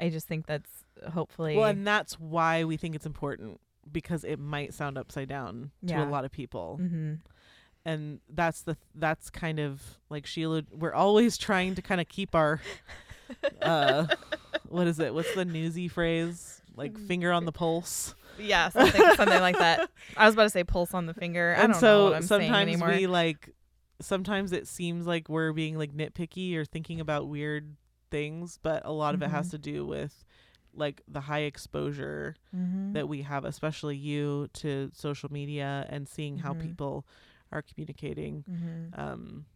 [0.00, 3.60] I just think that's hopefully well, and that's why we think it's important
[3.90, 6.78] because it might sound upside down to a lot of people.
[6.82, 7.14] mm-hmm.
[7.84, 12.34] And that's the that's kind of like Sheila we're always trying to kind of keep
[12.34, 12.60] our
[13.62, 14.06] uh
[14.68, 15.14] what is it?
[15.14, 16.62] What's the newsy phrase?
[16.74, 18.16] Like finger on the pulse.
[18.38, 19.88] Yeah, something something like that.
[20.16, 21.54] I was about to say pulse on the finger.
[21.56, 22.88] I and don't so know what I'm saying sometimes anymore.
[22.90, 23.50] we like
[24.00, 27.76] sometimes it seems like we're being like nitpicky or thinking about weird
[28.10, 29.50] things but a lot of it has Mhm.
[29.52, 30.24] to do with
[30.74, 32.92] like the high exposure Mhm.
[32.92, 36.60] that we have especially you to social media and seeing how Mhm.
[36.60, 37.06] people
[37.50, 38.98] are communicating Mhm.
[38.98, 39.46] um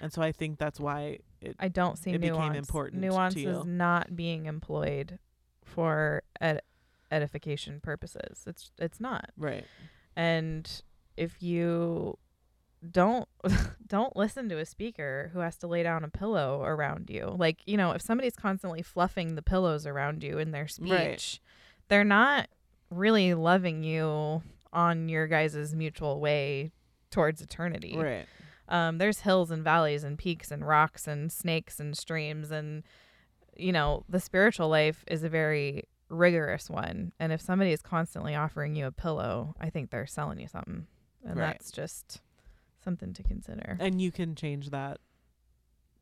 [0.00, 2.56] and so i think that's why it I don't see it became nuance.
[2.58, 5.18] important to nuance is not being employed
[5.64, 6.62] for ed-
[7.14, 8.44] edification purposes.
[8.46, 9.30] It's it's not.
[9.38, 9.64] right
[10.16, 10.68] And
[11.16, 12.18] if you
[12.90, 13.28] don't
[13.86, 17.34] don't listen to a speaker who has to lay down a pillow around you.
[17.38, 21.38] Like, you know, if somebody's constantly fluffing the pillows around you in their speech, Right.
[21.88, 22.48] they're not
[22.90, 24.42] really loving you
[24.72, 26.72] on your guys' mutual way
[27.10, 27.96] towards eternity.
[27.96, 28.26] Right.
[28.68, 32.82] Um, there's hills and valleys and peaks and rocks and snakes and streams and
[33.56, 37.12] you know, the spiritual life is a very rigorous one.
[37.18, 40.86] And if somebody is constantly offering you a pillow, I think they're selling you something.
[41.24, 41.46] And Right.
[41.52, 42.20] that's just
[42.80, 43.76] something to consider.
[43.80, 45.00] And you can change that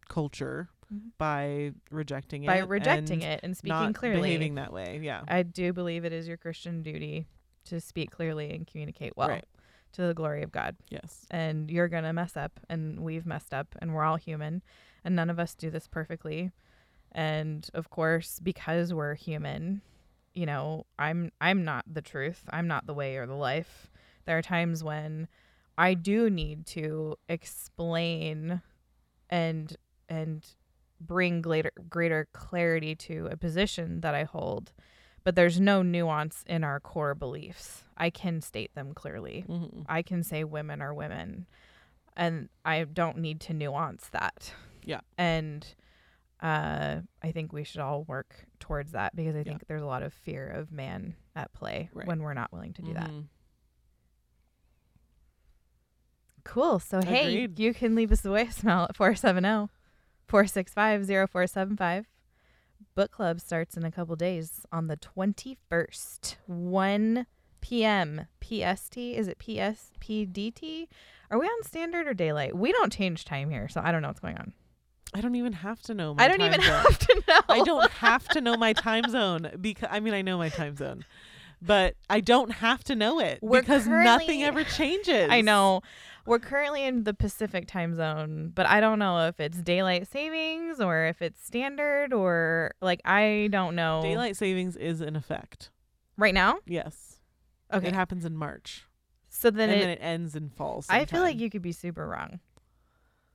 [0.09, 1.12] culture Mhm.
[1.18, 2.61] by rejecting By it.
[2.62, 4.22] By rejecting and it and speaking not clearly.
[4.22, 4.98] behaving that way.
[5.03, 5.24] Yeah.
[5.28, 7.26] I do believe it is your Christian duty
[7.64, 9.44] to speak clearly and communicate well Right.
[9.92, 10.76] to the glory of God.
[10.88, 11.26] yes.
[11.30, 14.62] and you're going to mess up and we've messed up and we're all human
[15.05, 16.50] and none of us do this perfectly
[17.12, 19.80] and of course because we're human
[20.34, 22.42] you know i'm i'm not the truth.
[22.50, 23.90] I'm not the way or the life.
[24.24, 25.28] There are times when
[25.78, 28.62] i do need to explain
[29.30, 29.76] and
[30.08, 30.46] and
[31.00, 34.72] bring greater greater clarity to a position that i hold
[35.24, 37.84] but there's no nuance in our core beliefs.
[37.96, 39.44] I can state them clearly.
[39.46, 41.46] Hmm I can say women are women
[42.16, 44.52] and I don't need to nuance that.
[44.84, 45.00] Yeah.
[45.16, 45.66] And
[46.43, 49.45] uh I think we should all work towards that because I Yeah.
[49.45, 52.07] think there's a lot of fear of man at play Right.
[52.07, 53.09] when we're not willing to do that.
[53.11, 53.26] Mhm.
[56.45, 56.78] Cool.
[56.80, 57.59] So hey, Agreed.
[57.59, 59.68] you can leave us a voicemail at 470
[60.26, 62.07] 465 0475.
[62.95, 67.26] Book club starts in a couple days on the 21st, 1
[67.61, 68.26] p.m.
[68.40, 68.97] PST.
[68.99, 70.88] Is it PS PDT?
[71.30, 72.57] Are we on standard or daylight?
[72.57, 74.53] We don't change time here, so I don't know what's going on.
[75.14, 76.14] I don't even have to know.
[76.14, 76.82] My I don't time even zone.
[76.82, 77.40] have to know.
[77.48, 80.76] I don't have to know my time zone because I mean I know my time
[80.76, 81.04] zone,
[81.60, 85.28] but I don't have to know it We're because nothing ever changes.
[85.30, 85.82] I know.
[86.24, 90.80] We're currently in the Pacific time zone, but I don't know if it's daylight savings
[90.80, 94.00] or if it's standard or like I don't know.
[94.02, 95.70] Daylight savings is in effect.
[96.16, 96.58] right now?
[96.66, 97.18] Yes.
[97.72, 97.88] Okay.
[97.88, 98.86] It happens in March,
[99.28, 100.84] so then and it, then it ends in fall.
[100.88, 102.38] I feel like you could be super wrong.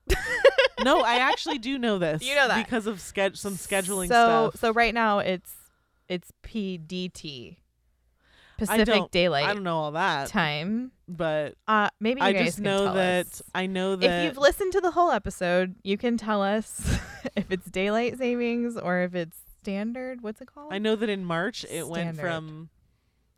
[0.84, 2.24] no, I actually do know this.
[2.24, 2.64] You know that.
[2.66, 4.60] because of ske- some scheduling so, stuff.
[4.60, 5.54] So right now it's
[6.10, 7.58] it's PDT.
[8.58, 10.92] Pacific Daylight I don't know all that, Time.
[11.08, 13.42] but Uh maybe you I guys just can know tell that us.
[13.54, 16.98] I know that if you've listened to the whole episode, you can tell us
[17.36, 20.22] if it's daylight savings or if it's standard.
[20.24, 20.74] What's it called?
[20.74, 22.70] I know that in March it went from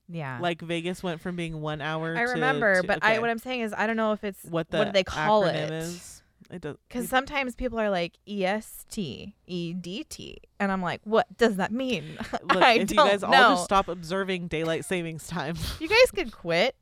[0.08, 0.40] Yeah.
[0.40, 2.16] like Vegas went from being one hour.
[2.16, 4.70] I remember, to- but I what I'm saying is I don't know if it's what
[4.70, 5.72] the what do they call acronym it?
[5.74, 6.19] is.
[6.52, 11.58] It does Because sometimes people are like E EST, EDT, and I'm like, what does
[11.58, 12.18] that mean?
[12.32, 13.28] Look, I if don't you guys know.
[13.28, 15.56] all just stop observing daylight savings time.
[15.80, 16.76] you guys could quit.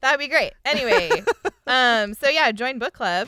[0.00, 0.52] That'd be great.
[0.64, 1.24] Anyway,
[1.66, 3.26] um, so yeah, join book club,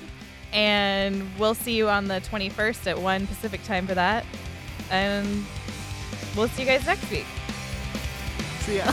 [0.53, 4.25] and we'll see you on the 21st at one Pacific time for that,
[4.91, 5.45] and
[6.37, 7.27] we'll see you guys next week.
[8.61, 8.93] See ya.